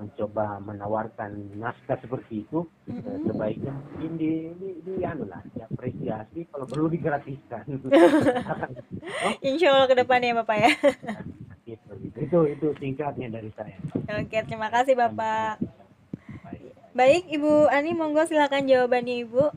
mencoba 0.00 0.56
menawarkan 0.64 1.60
naskah 1.60 2.00
seperti 2.00 2.48
itu, 2.48 2.64
mm-hmm. 2.88 3.28
sebaiknya 3.28 3.72
mungkin 3.76 4.12
di, 4.16 4.32
di, 4.56 4.68
di 4.80 5.04
anu 5.04 5.28
lah, 5.28 5.44
diapresiasi 5.52 6.48
kalau 6.48 6.64
perlu 6.64 6.88
digratiskan. 6.88 7.68
oh? 9.28 9.32
Insya 9.44 9.76
Allah 9.76 9.88
ke 9.92 9.96
depannya 10.00 10.32
ya 10.32 10.36
Bapak 10.40 10.56
ya. 10.56 10.72
Gitu, 11.70 11.86
gitu. 12.02 12.18
Itu 12.18 12.38
itu 12.50 12.66
singkatnya 12.82 13.30
dari 13.30 13.46
saya. 13.54 13.78
Oke, 14.18 14.42
terima 14.42 14.74
kasih 14.74 14.98
Bapak. 14.98 15.62
Baik, 16.42 16.74
Baik 16.98 17.24
Ibu 17.30 17.70
Ani, 17.70 17.94
monggo 17.94 18.26
silakan 18.26 18.66
jawabannya 18.66 19.22
Ibu. 19.22 19.54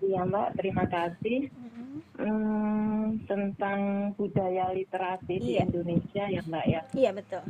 Iya 0.00 0.24
Mbak, 0.24 0.48
terima 0.56 0.88
kasih. 0.88 1.52
Hmm, 2.22 3.18
tentang 3.26 4.12
budaya 4.14 4.70
literasi 4.70 5.42
iya. 5.42 5.42
di 5.42 5.52
Indonesia 5.66 6.24
ya 6.30 6.40
Mbak 6.46 6.66
ya. 6.70 6.80
Iya 6.94 7.10
betul. 7.18 7.42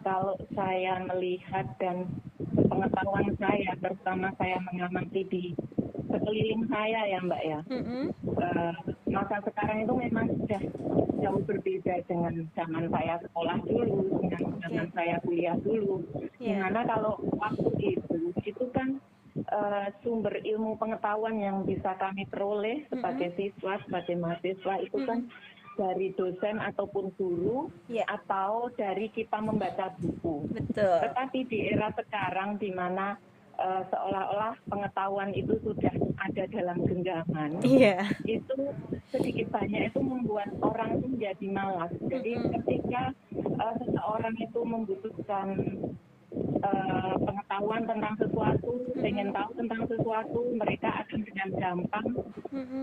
Kalau 0.00 0.34
saya 0.56 1.04
melihat 1.04 1.68
dan 1.76 2.08
pengetahuan 2.56 3.36
saya, 3.36 3.76
terutama 3.76 4.32
saya 4.40 4.56
mengamati 4.64 5.22
di 5.28 5.44
sekeliling 6.08 6.64
saya 6.72 7.00
ya 7.12 7.18
Mbak 7.20 7.42
ya. 7.44 7.60
Mm-hmm. 7.68 8.04
Uh, 8.40 8.74
masa 9.12 9.36
sekarang 9.44 9.84
itu 9.84 9.92
memang 9.92 10.26
sudah 10.32 10.62
jauh 11.20 11.42
berbeda 11.44 11.94
dengan 12.08 12.48
zaman 12.56 12.88
saya 12.88 13.14
sekolah 13.20 13.58
dulu, 13.68 14.16
dengan 14.24 14.42
zaman 14.64 14.86
okay. 14.88 14.94
saya 14.96 15.16
kuliah 15.20 15.56
dulu. 15.60 16.00
Yeah. 16.40 16.40
Di 16.40 16.52
mana 16.56 16.80
kalau 16.88 17.20
waktu 17.36 17.70
itu 18.00 18.32
itu 18.40 18.64
kan 18.72 18.96
sumber 20.06 20.38
ilmu 20.46 20.78
pengetahuan 20.78 21.42
yang 21.42 21.66
bisa 21.66 21.98
kami 21.98 22.22
peroleh 22.30 22.86
sebagai 22.86 23.34
siswa, 23.34 23.82
sebagai 23.82 24.14
mahasiswa 24.14 24.74
itu 24.78 24.98
kan 25.02 25.26
dari 25.80 26.12
dosen 26.12 26.60
ataupun 26.60 27.08
guru 27.16 27.72
yeah. 27.88 28.04
atau 28.10 28.68
dari 28.76 29.08
kita 29.10 29.40
membaca 29.40 29.90
buku. 29.96 30.44
Betul. 30.52 30.96
Tetapi 31.02 31.38
di 31.48 31.72
era 31.72 31.88
sekarang 31.96 32.60
di 32.60 32.68
mana 32.74 33.16
uh, 33.56 33.82
seolah-olah 33.88 34.60
pengetahuan 34.68 35.32
itu 35.32 35.56
sudah 35.64 35.94
ada 36.20 36.44
dalam 36.52 36.84
genggaman, 36.84 37.64
yeah. 37.64 38.04
itu 38.28 38.70
sedikit 39.08 39.48
banyak 39.56 39.88
itu 39.88 40.00
membuat 40.04 40.52
orang 40.60 41.00
menjadi 41.00 41.46
malas. 41.48 41.90
Jadi 42.12 42.36
mm-hmm. 42.36 42.52
ketika 42.60 43.02
uh, 43.56 43.74
seseorang 43.80 44.36
itu 44.36 44.60
membutuhkan 44.60 45.48
uh, 46.62 47.14
pengetahuan 47.18 47.82
tentang 47.86 48.14
sesuatu, 48.18 48.72
ingin 49.00 49.28
tahu 49.34 49.50
tentang 49.58 49.82
sesuatu, 49.90 50.40
mereka 50.54 50.88
akan 51.04 51.20
dengan 51.26 51.48
gampang 51.56 52.06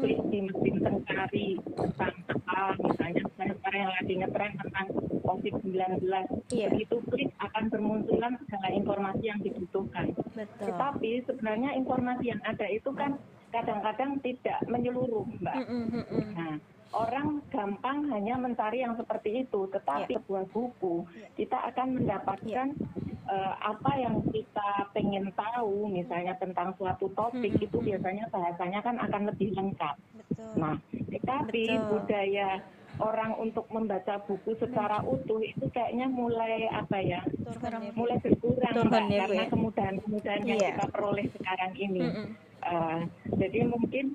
klik 0.01 0.19
di 0.31 0.39
mesin 0.47 0.75
pencari 0.83 1.47
tentang 1.75 2.13
apa, 2.27 2.75
misalnya 2.79 3.23
sekarang 3.67 3.81
yang 3.83 3.93
lagi 3.99 4.13
ngetren 4.17 4.53
tentang 4.63 4.87
COVID-19. 5.27 6.07
Yeah. 6.55 6.71
Begitu 6.71 6.97
klik 7.11 7.31
akan 7.43 7.63
bermunculan 7.67 8.39
segala 8.47 8.67
informasi 8.71 9.23
yang 9.27 9.39
dibutuhkan. 9.43 10.15
Betul. 10.33 10.71
Tetapi 10.71 11.11
sebenarnya 11.27 11.75
informasi 11.75 12.31
yang 12.31 12.41
ada 12.47 12.67
itu 12.71 12.89
kan 12.95 13.19
kadang-kadang 13.51 14.19
tidak 14.23 14.59
menyeluruh, 14.71 15.27
Mbak. 15.39 15.55
Mm 15.67 15.85
-hmm. 15.91 16.23
Nah, 16.35 16.53
orang 16.97 17.27
gampang 17.53 18.09
hanya 18.09 18.35
mencari 18.41 18.81
yang 18.81 18.97
seperti 18.97 19.45
itu, 19.45 19.69
tetapi 19.69 20.17
yeah. 20.17 20.21
sebuah 20.21 20.43
buku 20.49 21.05
yeah. 21.13 21.29
kita 21.37 21.57
akan 21.73 21.87
mendapatkan 22.01 22.67
yeah. 22.73 23.29
uh, 23.29 23.53
apa 23.61 23.91
yang 24.01 24.25
kita 24.33 24.69
pengen 24.97 25.29
tahu, 25.37 25.85
misalnya 25.93 26.33
tentang 26.41 26.73
suatu 26.81 27.13
topik 27.13 27.53
mm 27.53 27.57
-hmm. 27.61 27.65
itu 27.69 27.77
biasanya 27.77 28.25
bahasanya 28.33 28.79
kan 28.81 28.95
akan 28.97 29.21
lebih 29.29 29.53
lengkap. 29.53 29.95
Betul. 30.17 30.51
Nah, 30.57 30.75
tetapi 30.89 31.63
Betul. 31.69 31.87
budaya 31.93 32.49
orang 32.97 33.37
untuk 33.37 33.69
membaca 33.69 34.17
buku 34.25 34.57
secara 34.57 35.05
utuh 35.05 35.37
itu 35.45 35.69
kayaknya 35.69 36.09
mulai 36.09 36.65
apa 36.73 36.97
ya, 36.97 37.21
Turun 37.45 37.93
mulai 37.93 38.17
berkurang 38.17 38.73
Turun 38.73 39.05
ya, 39.13 39.29
karena 39.29 39.43
ya. 39.45 39.49
kemudahan-kemudahan 39.53 40.41
yeah. 40.41 40.49
yang 40.49 40.59
iya. 40.59 40.69
kita 40.73 40.85
peroleh 40.89 41.25
sekarang 41.37 41.71
ini. 41.77 42.01
Mm 42.01 42.13
-hmm. 42.13 42.27
uh, 42.65 42.99
jadi 43.37 43.59
mungkin 43.69 44.05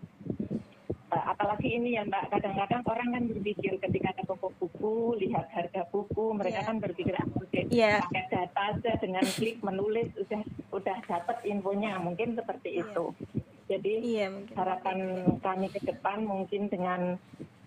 apalagi 1.53 1.69
ini 1.77 2.01
ya 2.01 2.03
Mbak, 2.09 2.25
kadang-kadang 2.33 2.83
orang 2.89 3.09
kan 3.13 3.23
berpikir 3.29 3.73
ketika 3.77 4.11
ke 4.17 4.23
toko 4.25 4.49
buku, 4.57 5.21
lihat 5.21 5.53
harga 5.53 5.85
buku, 5.93 6.33
mereka 6.33 6.65
yeah. 6.65 6.69
kan 6.73 6.77
berpikir 6.81 7.15
ah, 7.21 7.29
oke 7.29 7.61
yeah. 7.69 8.01
pakai 8.09 8.25
data 8.33 8.61
aja 8.73 8.93
dengan 8.97 9.25
klik 9.37 9.61
menulis 9.61 10.09
udah 10.17 10.43
udah 10.73 10.97
dapat 11.05 11.37
infonya, 11.45 12.01
mungkin 12.01 12.41
seperti 12.41 12.81
yeah. 12.81 12.83
itu. 12.89 13.05
Jadi 13.69 13.95
yeah, 14.01 14.33
harapan 14.57 15.29
kami 15.45 15.69
ke 15.69 15.85
depan 15.85 16.25
mungkin 16.25 16.73
dengan 16.73 17.21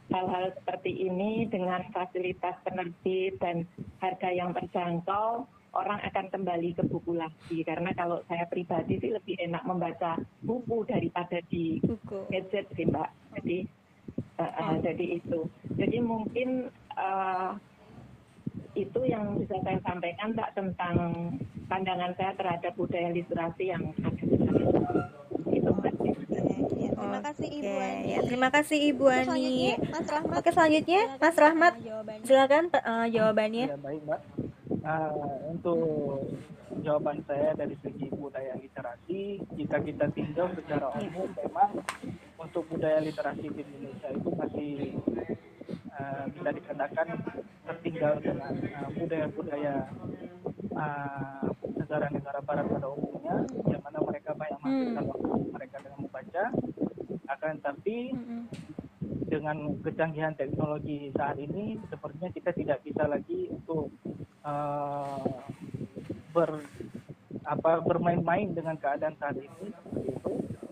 hal-hal 0.09 0.49
seperti 0.57 1.05
ini 1.05 1.45
dengan 1.45 1.85
fasilitas 1.93 2.57
penerbit 2.65 3.37
dan 3.37 3.69
harga 4.01 4.29
yang 4.33 4.49
terjangkau 4.57 5.45
orang 5.75 5.99
akan 6.07 6.25
kembali 6.31 6.69
ke 6.79 6.83
buku 6.87 7.19
lagi 7.19 7.59
karena 7.67 7.91
kalau 7.91 8.23
saya 8.31 8.47
pribadi 8.47 8.97
sih 8.97 9.11
lebih 9.11 9.35
enak 9.43 9.67
membaca 9.67 10.15
buku 10.41 10.87
daripada 10.87 11.43
di 11.51 11.83
buku. 11.83 12.31
gadget 12.31 12.65
sih 12.73 12.87
mbak 12.87 13.11
jadi 13.35 13.57
uh, 14.39 14.43
uh, 14.47 14.75
jadi 14.79 15.05
itu 15.19 15.39
jadi 15.75 15.97
mungkin 15.99 16.71
uh, 16.95 17.59
itu 18.75 18.99
yang 19.07 19.35
bisa 19.35 19.59
saya 19.67 19.79
sampaikan 19.83 20.31
mbak 20.31 20.55
tentang 20.55 20.95
pandangan 21.67 22.15
saya 22.15 22.31
terhadap 22.39 22.73
budaya 22.79 23.11
literasi 23.11 23.75
yang 23.75 23.83
ada 23.99 24.23
di 24.23 24.35
itu 25.59 25.71
mbak 25.71 25.93
Terima 26.95 27.21
kasih 27.31 27.47
Ibu 27.47 27.73
Ani. 27.79 28.11
Ya, 28.11 28.19
terima 28.27 28.49
kasih 28.51 28.77
Ibu 28.91 29.05
Ani. 29.07 29.55
Mas 29.77 30.07
Rahmat. 30.09 30.35
Oke 30.35 30.49
selanjutnya 30.51 31.01
Mas 31.15 31.37
Rahmat. 31.37 31.73
Silakan 32.27 32.63
uh, 32.75 33.07
jawabannya. 33.07 33.65
Ya, 33.71 33.77
baik 33.79 34.01
Mbak 34.03 34.19
uh, 34.85 35.11
untuk 35.49 36.29
jawaban 36.85 37.19
saya 37.25 37.57
dari 37.57 37.75
segi 37.81 38.07
budaya 38.13 38.53
literasi, 38.55 39.41
jika 39.57 39.81
kita 39.81 40.05
tinjau 40.13 40.47
secara 40.53 40.93
umum 41.01 41.27
memang 41.33 41.81
untuk 42.37 42.63
budaya 42.69 43.01
literasi 43.01 43.49
di 43.49 43.61
Indonesia 43.65 44.09
itu 44.13 44.29
masih 44.37 44.71
uh, 45.97 46.25
bisa 46.29 46.49
dikatakan 46.53 47.07
tertinggal 47.65 48.13
dengan 48.21 48.53
uh, 48.53 48.89
budaya-budaya 48.93 49.75
uh, 50.77 51.45
negara-negara 51.75 52.39
barat 52.45 52.65
pada 52.69 52.87
umumnya, 52.93 53.35
yang 53.69 53.81
mana 53.81 53.99
mereka 54.01 54.31
banyak 54.37 54.59
menghabiskan 54.61 55.03
hmm. 55.03 55.11
waktu 55.11 55.29
mereka 55.49 55.77
dengan 55.81 55.99
membaca, 56.05 56.43
akan 57.25 57.53
tapi 57.61 57.97
hmm. 58.13 58.43
dengan 59.25 59.57
kecanggihan 59.81 60.33
teknologi 60.37 61.09
saat 61.13 61.37
ini, 61.41 61.77
sepertinya 61.89 62.29
kita 62.33 62.51
tidak 62.53 62.79
bisa 62.85 63.03
lagi 63.09 63.49
untuk 63.49 63.89
uh, 64.45 65.25
ber 66.31 66.61
apa 67.45 67.81
bermain-main 67.81 68.53
dengan 68.53 68.77
keadaan 68.77 69.13
saat 69.21 69.37
ini 69.37 69.69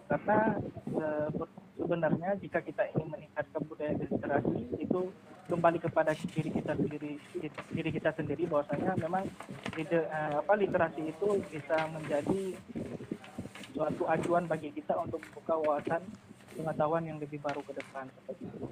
karena 0.09 0.57
uh, 0.97 1.29
sebenarnya 1.77 2.37
jika 2.41 2.61
kita 2.61 2.89
ingin 2.93 3.09
meningkatkan 3.13 3.61
budaya 3.65 3.93
literasi 3.97 4.61
itu 4.81 5.09
kembali 5.49 5.77
kepada 5.83 6.17
diri 6.33 6.49
kita 6.49 6.73
sendiri 6.73 7.11
diri 7.73 7.89
kita 7.93 8.09
sendiri 8.15 8.49
bahwasanya 8.49 8.97
memang 8.97 9.29
liter, 9.77 10.09
uh, 10.09 10.41
apa 10.41 10.53
literasi 10.57 11.13
itu 11.13 11.27
bisa 11.53 11.77
menjadi 11.93 12.57
suatu 13.73 14.05
acuan 14.05 14.45
bagi 14.45 14.69
kita 14.69 14.93
untuk 15.01 15.21
membuka 15.29 15.53
wawasan 15.57 16.01
pengetahuan 16.53 17.03
yang 17.03 17.17
lebih 17.17 17.41
baru 17.41 17.65
ke 17.65 17.73
depan. 17.73 18.05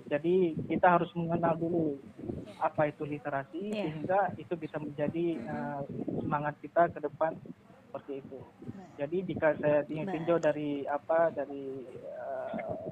Jadi 0.06 0.54
kita 0.70 1.02
harus 1.02 1.10
mengenal 1.18 1.58
dulu 1.58 1.98
apa 2.62 2.94
itu 2.94 3.04
literasi 3.04 3.74
yeah. 3.74 3.90
sehingga 3.90 4.20
itu 4.38 4.54
bisa 4.56 4.78
menjadi 4.78 5.42
uh, 5.50 5.82
semangat 6.22 6.56
kita 6.62 6.88
ke 6.94 7.00
depan 7.02 7.34
seperti 7.90 8.24
itu. 8.24 8.40
Jadi 8.96 9.18
jika 9.28 9.58
saya 9.60 9.84
tinjau 9.84 10.38
dari 10.38 10.86
apa 10.88 11.34
dari 11.34 11.84
uh, 12.16 12.88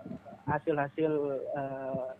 hasil-hasil 0.49 1.13
uh, 1.53 2.11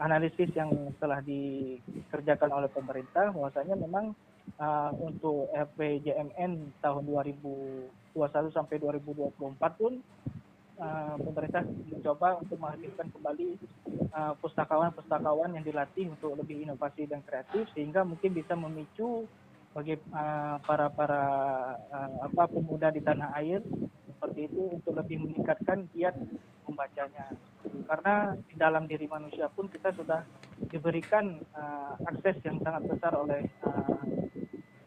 analisis 0.00 0.48
yang 0.54 0.70
telah 0.96 1.20
dikerjakan 1.20 2.50
oleh 2.54 2.70
pemerintah, 2.70 3.34
bahwasanya 3.34 3.76
memang 3.76 4.14
uh, 4.56 4.90
untuk 4.98 5.50
RPJMN 5.52 6.78
tahun 6.80 7.02
2021 7.04 8.56
sampai 8.56 8.76
2024 8.80 9.78
pun 9.78 10.00
uh, 10.78 11.16
pemerintah 11.20 11.62
mencoba 11.64 12.28
untuk 12.40 12.56
menghadirkan 12.60 13.08
kembali 13.12 13.48
uh, 14.12 14.34
pustakawan-pustakawan 14.40 15.56
yang 15.56 15.64
dilatih 15.64 16.12
untuk 16.12 16.36
lebih 16.38 16.64
inovasi 16.68 17.08
dan 17.08 17.20
kreatif 17.24 17.68
sehingga 17.74 18.06
mungkin 18.06 18.32
bisa 18.32 18.56
memicu 18.56 19.26
bagi 19.72 19.96
uh, 20.12 20.60
para 20.60 20.92
para 20.92 21.22
uh, 21.88 22.28
apa 22.28 22.44
pemuda 22.48 22.92
di 22.92 23.00
tanah 23.00 23.32
air 23.40 23.64
seperti 24.04 24.46
itu 24.46 24.78
untuk 24.78 24.92
lebih 24.94 25.18
meningkatkan 25.18 25.88
giat 25.96 26.14
membacanya. 26.68 27.32
Karena 27.88 28.36
di 28.36 28.54
dalam 28.54 28.84
diri 28.86 29.08
manusia 29.08 29.48
pun 29.50 29.66
kita 29.66 29.90
sudah 29.96 30.22
diberikan 30.70 31.40
uh, 31.56 31.98
akses 32.06 32.38
yang 32.46 32.60
sangat 32.62 32.86
besar 32.86 33.16
oleh 33.18 33.48
uh, 33.66 34.04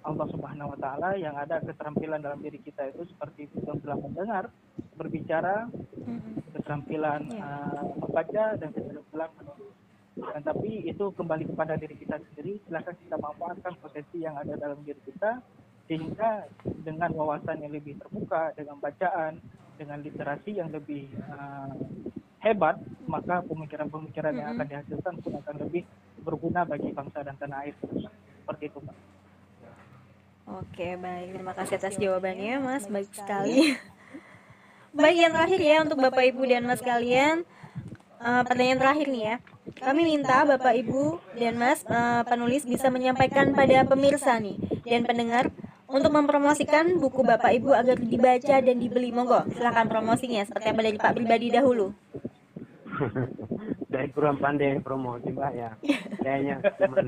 Allah 0.06 0.28
Subhanahu 0.30 0.78
wa 0.78 0.80
taala 0.80 1.17
yang 1.17 1.34
ada 1.34 1.60
keterampilan 1.65 2.21
dalam 2.21 2.39
diri 2.39 2.62
kita 2.62 2.93
itu 2.93 3.10
seperti 3.10 3.50
keterampilan 3.52 4.00
mendengar, 4.06 4.54
berbicara, 4.95 5.67
keterampilan 6.55 7.21
uh, 7.38 7.84
membaca 7.99 8.45
dan 8.58 8.69
keterampilan 8.73 9.29
menulis. 9.38 9.73
Dan 10.15 10.41
tapi 10.47 10.71
itu 10.88 11.05
kembali 11.12 11.43
kepada 11.51 11.75
diri 11.75 11.95
kita 11.99 12.15
sendiri, 12.17 12.63
silakan 12.63 12.95
kita 13.03 13.15
manfaatkan 13.19 13.73
potensi 13.84 14.23
yang 14.23 14.39
ada 14.39 14.55
dalam 14.55 14.79
diri 14.88 14.99
kita 15.03 15.43
sehingga 15.86 16.49
dengan 16.81 17.13
wawasan 17.13 17.62
yang 17.62 17.75
lebih 17.75 17.99
terbuka, 18.01 18.55
dengan 18.58 18.81
bacaan, 18.81 19.38
dengan 19.77 20.01
literasi 20.01 20.58
yang 20.58 20.73
lebih 20.73 21.05
uh, 21.29 21.75
hebat, 22.41 22.79
maka 23.05 23.45
pemikiran-pemikiran 23.45 24.34
yang 24.34 24.47
akan 24.58 24.65
dihasilkan 24.65 25.13
pun 25.21 25.34
akan 25.38 25.55
lebih 25.67 25.84
berguna 26.25 26.65
bagi 26.65 26.89
bangsa 26.89 27.21
dan 27.21 27.38
tanah 27.38 27.69
air. 27.69 27.75
Seperti 28.41 28.63
itu, 28.71 28.79
Pak. 28.81 28.97
Oke, 30.45 30.93
baik. 30.97 31.41
Terima 31.41 31.53
kasih 31.58 31.75
atas 31.81 31.95
jawabannya, 31.97 32.53
Mas. 32.62 32.86
Baik 32.86 33.10
sekali. 33.13 33.73
baik, 34.95 35.17
yang 35.19 35.34
terakhir 35.36 35.60
ya 35.60 35.77
untuk 35.84 35.99
Bapak 35.99 36.23
Ibu 36.31 36.41
dan 36.47 36.63
Mas 36.63 36.79
kalian. 36.79 37.43
Uh, 38.15 38.41
pertanyaan 38.47 38.79
terakhir 38.79 39.08
nih 39.12 39.23
ya. 39.27 39.36
Kami 39.75 40.01
minta 40.08 40.47
Bapak 40.47 40.73
Ibu 40.73 41.19
dan 41.36 41.60
Mas 41.60 41.84
uh, 41.86 42.23
penulis 42.23 42.63
bisa 42.63 42.88
menyampaikan 42.88 43.51
pada 43.51 43.84
pemirsa 43.84 44.39
nih 44.39 44.55
dan 44.88 45.03
pendengar 45.03 45.51
untuk 45.86 46.10
mempromosikan 46.10 46.97
buku 46.97 47.21
Bapak 47.21 47.53
Ibu 47.60 47.75
agar 47.75 47.99
dibaca 47.99 48.55
dan 48.63 48.77
dibeli. 48.79 49.12
Monggo, 49.12 49.45
silahkan 49.53 49.86
promosinya 49.86 50.47
seperti 50.47 50.73
yang 50.73 50.79
dari 50.79 50.97
Pak 50.97 51.13
pribadi 51.13 51.47
dahulu. 51.53 51.93
Saya 53.91 54.08
kurang 54.12 54.39
pandai 54.39 54.79
promosi 54.79 55.31
mbak 55.31 55.51
ya. 55.55 55.71
Kayaknya 56.19 56.55
cuma 56.79 56.99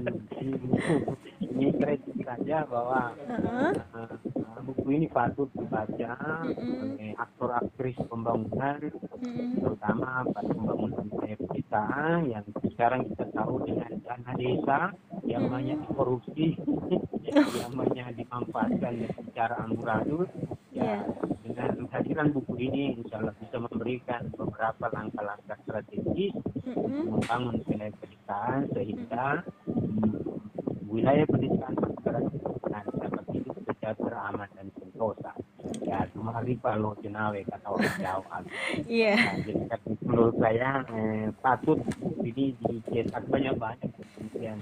ini 1.43 1.67
kritik 1.75 2.17
saja 2.23 2.63
bahwa 2.67 3.11
uh-huh. 3.27 3.71
uh, 3.95 4.15
buku 4.63 4.87
ini 4.95 5.07
patut 5.09 5.49
dibaca 5.53 6.11
oleh 6.57 7.13
aktor 7.17 7.51
aktris 7.53 7.97
pembangunan, 8.07 8.79
uh-huh. 8.81 9.49
terutama 9.61 10.25
pada 10.31 10.51
pembangunan 10.53 11.07
kita 11.53 11.85
yang 12.25 12.45
sekarang 12.73 13.05
kita 13.13 13.25
tahu 13.33 13.61
dengan 13.65 13.91
dana 14.05 14.31
desa 14.37 14.79
yang 15.27 15.49
banyak 15.51 15.79
korupsi, 15.93 16.57
yang 17.61 17.73
banyak 17.73 18.07
dimanfaatkan 18.17 18.93
secara 19.27 19.55
amburadul. 19.67 20.25
Ya, 20.71 21.01
yeah 21.01 21.27
dengan 21.47 21.89
kehadiran 21.89 22.29
buku 22.35 22.53
ini 22.59 23.01
insya 23.01 23.23
Allah 23.23 23.35
bisa 23.39 23.57
memberikan 23.57 24.29
beberapa 24.35 24.85
langkah-langkah 24.93 25.57
strategis 25.65 26.35
mm-hmm. 26.67 27.07
membangun 27.07 27.57
wilayah 27.65 27.95
pedesaan 27.97 28.59
sehingga 28.75 29.27
hmm, 29.65 30.11
wilayah 30.85 31.25
pedesaan 31.25 31.75
masyarakat 31.79 32.83
dapat 32.99 33.25
sejahtera 33.87 34.19
aman 34.27 34.49
dan 34.51 34.67
sentosa. 34.75 35.31
Ya 35.79 36.03
kemari 36.11 36.59
kalau 36.59 36.91
jenawe 36.99 37.39
kata 37.47 37.67
orang 37.71 37.95
Jawa. 38.03 38.37
Iya. 38.83 39.15
Nah, 39.15 39.35
jadi 39.47 39.91
menurut 40.03 40.35
saya 40.43 40.83
eh, 40.91 41.31
patut 41.39 41.79
ini 42.19 42.51
dicetak 42.59 43.23
banyak-banyak 43.31 43.87
kemudian 43.87 44.59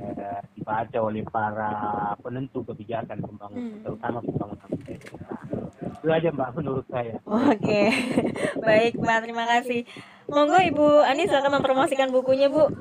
eh, 0.00 0.40
dibaca 0.56 0.98
oleh 1.04 1.24
para 1.28 1.72
penentu 2.24 2.64
kebijakan 2.64 3.20
pembangunan 3.20 3.68
hmm. 3.68 3.82
terutama 3.84 4.18
pembangunan 4.24 4.68
itu 6.04 6.12
aja 6.12 6.28
mbak 6.32 6.52
menurut 6.56 6.86
saya. 6.88 7.16
Oke. 7.28 7.82
Baik 8.64 8.96
mbak 8.96 9.28
terima 9.28 9.44
kasih. 9.44 9.84
Monggo 10.24 10.56
ibu 10.64 11.04
Ani 11.04 11.28
silakan 11.28 11.60
mempromosikan 11.60 12.08
bukunya 12.08 12.48
bu 12.48 12.72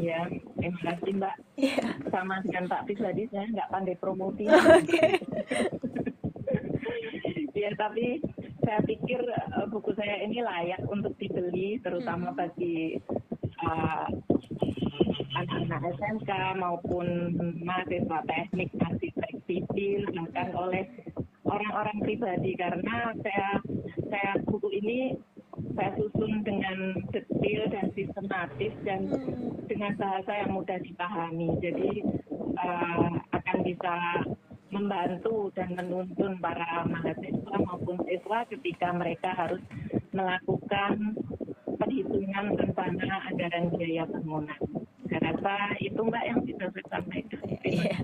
iya 0.00 0.20
terima 0.58 0.80
kasih 0.82 1.12
mbak. 1.18 1.36
Iya. 1.54 1.86
sama 2.10 2.34
dengan 2.46 2.64
pak 2.70 2.84
pribadi 2.86 3.22
saya 3.30 3.46
nggak 3.50 3.70
pandai 3.70 3.96
promosi. 3.98 4.44
Oke. 4.78 5.04
Ya 7.54 7.72
tapi 7.80 8.20
saya 8.60 8.84
pikir 8.84 9.24
uh, 9.24 9.64
buku 9.72 9.96
saya 9.96 10.20
ini 10.20 10.44
layak 10.44 10.84
untuk 10.84 11.16
dibeli 11.16 11.80
terutama 11.80 12.28
hmm. 12.28 12.36
bagi 12.36 13.00
uh, 13.64 14.04
anak-anak 15.32 15.96
SMK 15.96 16.30
maupun 16.60 17.06
mahasiswa 17.64 18.20
teknik 18.28 18.68
arsitek 18.84 19.32
sipil 19.48 20.04
bahkan 20.12 20.52
oleh 20.52 20.84
orang-orang 21.48 21.98
pribadi. 22.04 22.52
Karena 22.52 23.16
saya 23.24 23.48
saya 24.12 24.30
buku 24.44 24.68
ini 24.76 25.16
saya 25.74 25.90
susun 25.98 26.46
dengan 26.46 26.94
detail 27.10 27.62
dan 27.70 27.86
sistematis 27.98 28.72
dan 28.86 29.10
dengan 29.66 29.92
bahasa 29.98 30.32
yang 30.44 30.50
mudah 30.54 30.78
dipahami. 30.82 31.48
Jadi 31.58 31.90
uh, 32.58 33.10
akan 33.34 33.58
bisa 33.66 33.94
membantu 34.74 35.54
dan 35.54 35.70
menuntun 35.78 36.38
para 36.42 36.82
mahasiswa 36.86 37.56
maupun 37.62 38.02
siswa 38.10 38.42
ketika 38.50 38.90
mereka 38.90 39.30
harus 39.34 39.62
melakukan 40.10 41.14
perhitungan 41.78 42.54
rencana 42.58 43.22
anggaran 43.30 43.70
biaya 43.74 44.02
bangunan. 44.10 44.60
Saya 45.06 45.30
rasa 45.30 45.54
itu 45.78 46.00
Mbak 46.00 46.24
yang 46.26 46.40
bisa 46.42 46.64
saya 46.74 46.86
sampaikan. 46.90 47.42
Iya. 47.62 47.96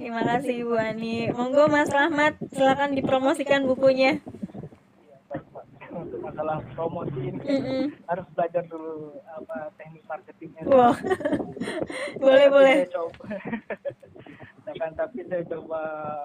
Terima 0.00 0.22
kasih 0.24 0.64
Ibu 0.64 0.74
Ani. 0.80 1.28
Monggo 1.36 1.68
Mas 1.68 1.92
Rahmat, 1.92 2.40
silakan 2.48 2.96
dipromosikan 2.96 3.68
bukunya. 3.68 4.24
Masalah 6.40 6.64
promosi 6.72 7.20
ini 7.20 7.36
mm 7.36 7.60
-mm. 7.60 7.84
harus 8.08 8.24
belajar 8.32 8.64
dulu 8.64 9.12
apa 9.28 9.68
teknik 9.76 10.00
marketingnya. 10.08 10.64
Wow. 10.72 10.96
boleh 12.24 12.46
boleh. 12.48 12.88
coba. 12.88 13.28
Nah, 14.80 14.96
tapi 14.96 15.20
saya 15.28 15.44
coba 15.44 15.82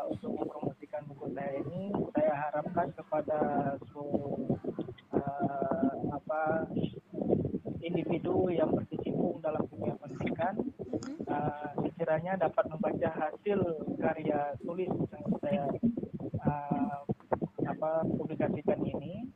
untuk 0.07 0.31
mempromosikan 0.39 1.03
buku 1.11 1.27
saya 1.35 1.59
ini, 1.59 1.91
saya 2.15 2.31
harapkan 2.47 2.87
kepada 2.95 3.39
seluruh 3.91 4.55
uh, 5.11 5.91
apa 6.15 6.63
individu 7.83 8.47
yang 8.47 8.71
berkecimpung 8.71 9.43
dalam 9.43 9.59
dunia 9.67 9.99
pendidikan 9.99 10.55
uh, 11.27 11.75
sekiranya 11.83 12.39
dapat 12.39 12.63
membaca 12.71 13.09
hasil 13.19 13.59
karya 13.99 14.55
tulis 14.63 14.93
yang 14.93 15.27
saya 15.43 15.65
uh, 16.39 17.03
apa 17.85 18.01
publikasikan 18.17 18.81
ini 18.81 19.29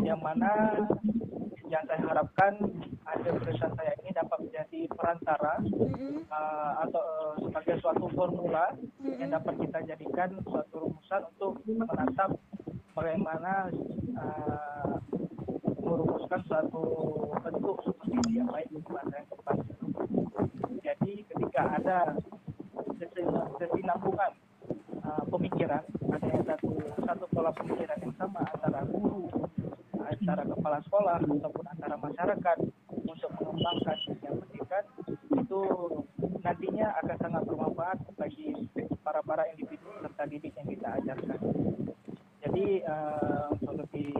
yang 0.00 0.16
mana 0.24 0.80
yang 1.68 1.84
saya 1.84 2.00
harapkan 2.08 2.56
hasil 3.04 3.36
tulisan 3.36 3.68
saya 3.76 3.92
ini 4.00 4.16
dapat 4.16 4.48
menjadi 4.48 4.80
perantara 4.96 5.60
uh, 6.32 6.72
atau 6.88 7.04
uh, 7.04 7.32
sebagai 7.44 7.76
suatu 7.84 8.08
formula 8.16 8.72
yang 9.04 9.28
dapat 9.36 9.60
kita 9.60 9.78
jadikan 9.92 10.40
suatu 10.48 10.88
rumusan 10.88 11.20
untuk 11.36 11.60
menatap 11.68 12.32
bagaimana 12.96 13.68
uh, 14.16 14.96
merumuskan 15.84 16.40
suatu 16.48 16.84
bentuk 17.44 17.76
seperti 17.84 18.40
yang 18.40 18.48
baik 18.48 18.72
di 18.72 18.80
masa 18.88 19.20
yang 19.20 19.28
tepat 19.36 19.56
ketika 21.28 21.60
ada 21.76 21.98
kesinambungan 23.60 24.32
uh, 25.04 25.24
pemikiran, 25.28 25.84
ada 26.22 26.54
satu 26.54 26.70
satu 27.02 27.24
pola 27.34 27.50
pemikiran 27.50 27.98
yang 27.98 28.14
sama 28.14 28.46
antara 28.46 28.86
guru, 28.86 29.26
antara 29.98 30.42
kepala 30.46 30.78
sekolah 30.86 31.18
ataupun 31.18 31.66
antara 31.66 31.96
masyarakat 31.98 32.56
untuk 32.94 33.30
mengembangkan 33.42 33.96
dunia 34.06 34.30
pendidikan 34.30 34.84
itu 35.34 35.60
nantinya 36.42 36.86
akan 37.02 37.16
sangat 37.18 37.42
bermanfaat 37.42 37.98
bagi 38.14 38.54
para 39.02 39.20
para 39.26 39.50
individu 39.50 39.90
serta 39.98 40.24
didik 40.30 40.54
yang 40.54 40.68
kita 40.70 40.88
ajarkan. 41.02 41.40
Jadi 42.42 42.66
uh, 42.86 43.46
untuk 43.54 43.74
lebih 43.82 44.10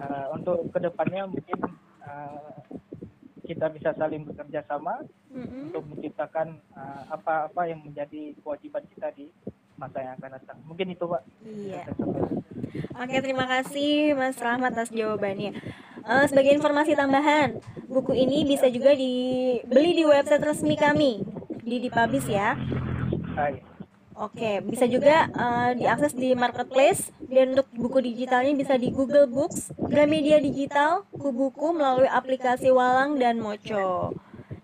uh, 0.00 0.26
untuk 0.32 0.58
ke 0.72 0.78
depannya 0.80 1.28
mungkin 1.28 1.58
uh, 2.04 2.56
kita 3.44 3.68
bisa 3.72 3.92
saling 4.00 4.24
bekerja 4.24 4.64
sama 4.64 5.04
mm-hmm. 5.28 5.68
untuk 5.68 5.84
menciptakan 5.92 6.56
uh, 6.72 7.04
apa-apa 7.12 7.68
yang 7.68 7.84
menjadi 7.84 8.32
kewajiban 8.40 8.84
kita 8.88 9.12
di 9.12 9.28
masa 9.84 9.98
yang 10.00 10.14
akan 10.16 10.30
datang. 10.40 10.58
Mungkin 10.64 10.86
itu, 10.96 11.04
Pak. 11.04 11.22
Iya. 11.44 11.82
Oke, 12.96 13.16
terima 13.20 13.44
kasih 13.44 14.16
Mas 14.16 14.40
Rahmat 14.40 14.72
atas 14.72 14.88
jawabannya. 14.88 15.52
Uh, 16.04 16.24
sebagai 16.28 16.56
informasi 16.56 16.96
tambahan, 16.96 17.60
buku 17.88 18.16
ini 18.16 18.48
bisa 18.48 18.68
juga 18.72 18.96
dibeli 18.96 19.92
di 19.96 20.04
website 20.04 20.44
resmi 20.44 20.76
kami 20.76 21.20
di 21.64 21.76
Dipublish 21.84 22.28
ya. 22.28 22.56
Hai. 23.36 23.60
Oke, 24.14 24.62
bisa 24.62 24.86
juga 24.86 25.26
uh, 25.34 25.74
diakses 25.74 26.14
di 26.14 26.38
marketplace 26.38 27.10
dan 27.26 27.58
untuk 27.58 27.66
buku 27.74 27.98
digitalnya 27.98 28.54
bisa 28.54 28.78
di 28.78 28.94
Google 28.94 29.26
Books, 29.26 29.74
Gramedia 29.74 30.38
Digital, 30.38 31.02
Kubuku 31.18 31.74
melalui 31.74 32.06
aplikasi 32.06 32.70
Walang 32.70 33.18
dan 33.18 33.42
Moco. 33.42 34.14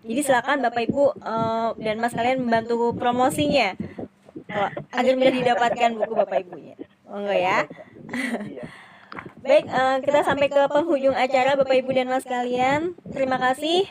Jadi 0.07 0.21
silakan 0.23 0.63
Bapak 0.63 0.87
Ibu 0.87 1.03
uh, 1.19 1.75
dan 1.83 1.99
Mas 1.99 2.15
kalian 2.15 2.47
membantu 2.47 2.95
promosinya 2.95 3.75
agar 4.91 5.13
mudah 5.19 5.33
didapatkan 5.33 5.89
buku 5.97 6.13
Bapak 6.13 6.37
Ibunya. 6.43 6.75
Monggo 7.07 7.35
ya. 7.35 7.67
Iya. 8.47 8.65
Baik, 9.43 9.65
uh, 9.67 9.97
kita 10.05 10.21
sampai 10.23 10.47
ke 10.47 10.61
penghujung 10.69 11.17
acara 11.17 11.57
Bapak 11.57 11.75
Ibu 11.83 11.91
dan 11.91 12.07
Mas 12.07 12.23
kalian. 12.23 12.95
Terima 13.11 13.41
kasih 13.41 13.89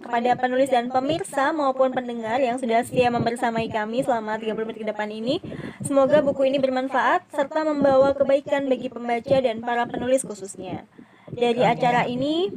kepada 0.00 0.36
penulis 0.36 0.68
dan 0.72 0.88
pemirsa 0.88 1.52
maupun 1.56 1.92
pendengar 1.92 2.40
yang 2.40 2.56
sudah 2.56 2.84
setia 2.84 3.12
membersamai 3.12 3.68
kami 3.68 4.04
selama 4.04 4.36
30 4.36 4.56
menit 4.64 4.78
ke 4.80 4.86
depan 4.86 5.08
ini. 5.08 5.40
Semoga 5.82 6.20
buku 6.20 6.46
ini 6.48 6.60
bermanfaat 6.60 7.32
serta 7.32 7.64
membawa 7.64 8.12
kebaikan 8.12 8.68
bagi 8.68 8.92
pembaca 8.92 9.36
dan 9.40 9.64
para 9.64 9.88
penulis 9.88 10.24
khususnya. 10.24 10.84
Dari 11.32 11.64
acara 11.64 12.04
ini, 12.04 12.52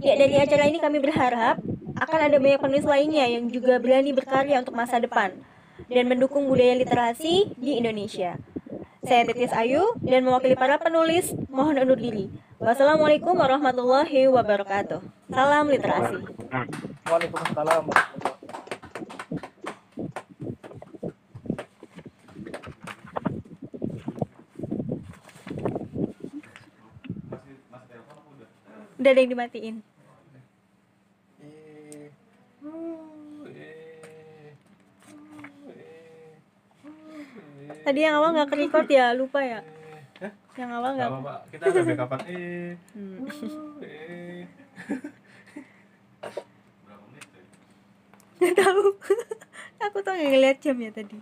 ya 0.00 0.16
dari 0.16 0.40
acara 0.40 0.64
ini 0.64 0.80
kami 0.80 0.98
berharap 0.98 1.60
akan 2.00 2.18
ada 2.24 2.36
banyak 2.40 2.60
penulis 2.60 2.88
lainnya 2.88 3.28
yang 3.28 3.52
juga 3.52 3.76
berani 3.76 4.16
berkarya 4.16 4.64
untuk 4.64 4.72
masa 4.72 4.96
depan 4.96 5.36
dan 5.90 6.06
mendukung 6.06 6.46
budaya 6.46 6.78
literasi 6.78 7.50
di 7.58 7.82
Indonesia. 7.82 8.38
Saya 9.02 9.26
Titis 9.26 9.50
Ayu 9.50 9.82
dan 10.06 10.22
mewakili 10.22 10.54
para 10.54 10.78
penulis 10.78 11.34
mohon 11.50 11.74
undur 11.82 11.98
diri. 11.98 12.30
Wassalamualaikum 12.62 13.34
warahmatullahi 13.34 14.30
wabarakatuh. 14.30 15.02
Salam 15.34 15.66
literasi. 15.66 16.22
Waalaikumsalam. 17.10 17.84
Udah 29.00 29.10
ada 29.16 29.20
yang 29.24 29.32
dimatiin. 29.32 29.89
Tadi 37.90 38.06
yang 38.06 38.22
awal 38.22 38.30
nggak 38.38 38.54
ke-record 38.54 38.86
ya, 38.86 39.10
lupa 39.18 39.42
ya. 39.42 39.66
Hah? 40.22 40.30
Yang 40.54 40.70
awal 40.78 40.90
Gak 40.94 40.94
nggak. 40.94 41.10
apa-apa, 41.10 41.34
kita 41.50 41.64
ada 41.66 41.80
backupan 41.82 42.20
eh, 42.30 42.70
Hmm. 42.94 43.18
eh. 43.82 44.46
Nggak 48.38 48.54
tahu. 48.56 48.84
Aku 49.90 49.98
tuh 50.06 50.12
nggak 50.14 50.30
ngeliat 50.30 50.58
jam 50.62 50.78
ya 50.78 50.90
tadi. 50.94 51.18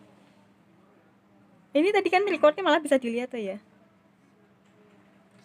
Ini 1.73 1.89
tadi 1.89 2.09
kan 2.13 2.29
recordnya 2.29 2.61
malah 2.61 2.85
bisa 2.85 3.01
dilihat 3.01 3.33
tuh 3.33 3.41
ya. 3.41 3.57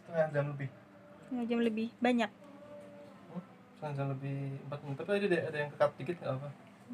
Setengah 0.04 0.28
jam 0.28 0.46
lebih 0.52 0.68
Setengah 1.24 1.46
jam 1.48 1.60
lebih 1.64 1.88
banyak. 2.04 2.32
Hmm, 3.32 3.44
Setengah 3.80 3.94
jam 3.96 4.08
lebih 4.12 4.36
4 4.68 4.84
menit, 4.84 4.98
tapi 5.00 5.10
ada, 5.24 5.38
ada 5.40 5.58
yang 5.58 5.70
kekat 5.72 5.90
dikit 5.96 6.16
gak 6.20 6.36
apa 6.36 6.48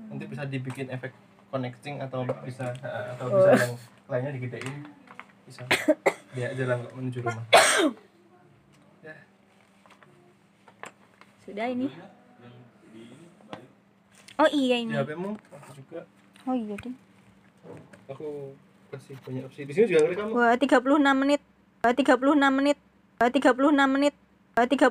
Nanti 0.06 0.24
bisa 0.30 0.46
dibikin 0.46 0.88
efek 0.94 1.18
connecting 1.50 1.98
atau 2.00 2.24
bisa 2.42 2.70
eh, 2.76 3.06
atau 3.14 3.26
bisa 3.32 3.50
yang 3.56 3.74
lainnya 4.08 4.32
digedein 4.34 4.76
bisa 5.44 5.66
dia 6.32 6.54
jalan 6.54 6.78
kok 6.80 6.94
menuju 6.94 7.20
rumah 7.22 7.46
ya 9.02 9.16
Sudah 11.42 11.66
ini. 11.66 11.90
Oh 14.38 14.48
iya 14.48 14.80
ini. 14.80 14.94
HP 14.94 15.12
mu 15.14 15.34
aku 15.36 15.70
juga 15.76 16.06
Oh 16.46 16.54
iya 16.54 16.76
ding. 16.80 16.96
aku 18.06 18.54
kasih 18.90 19.18
banyak 19.20 19.44
opsi 19.44 19.62
di 19.64 19.74
sini 19.74 19.86
juga 19.88 20.02
ngerekam 20.04 20.28
Wah, 20.32 20.54
36 20.56 20.80
menit. 21.16 21.42
Wah, 21.82 21.94
36 21.94 22.18
menit. 22.50 22.78
Wah, 23.20 23.30
36 23.30 23.60
menit. 23.90 24.14
Wah, 24.56 24.66
30 24.66 24.90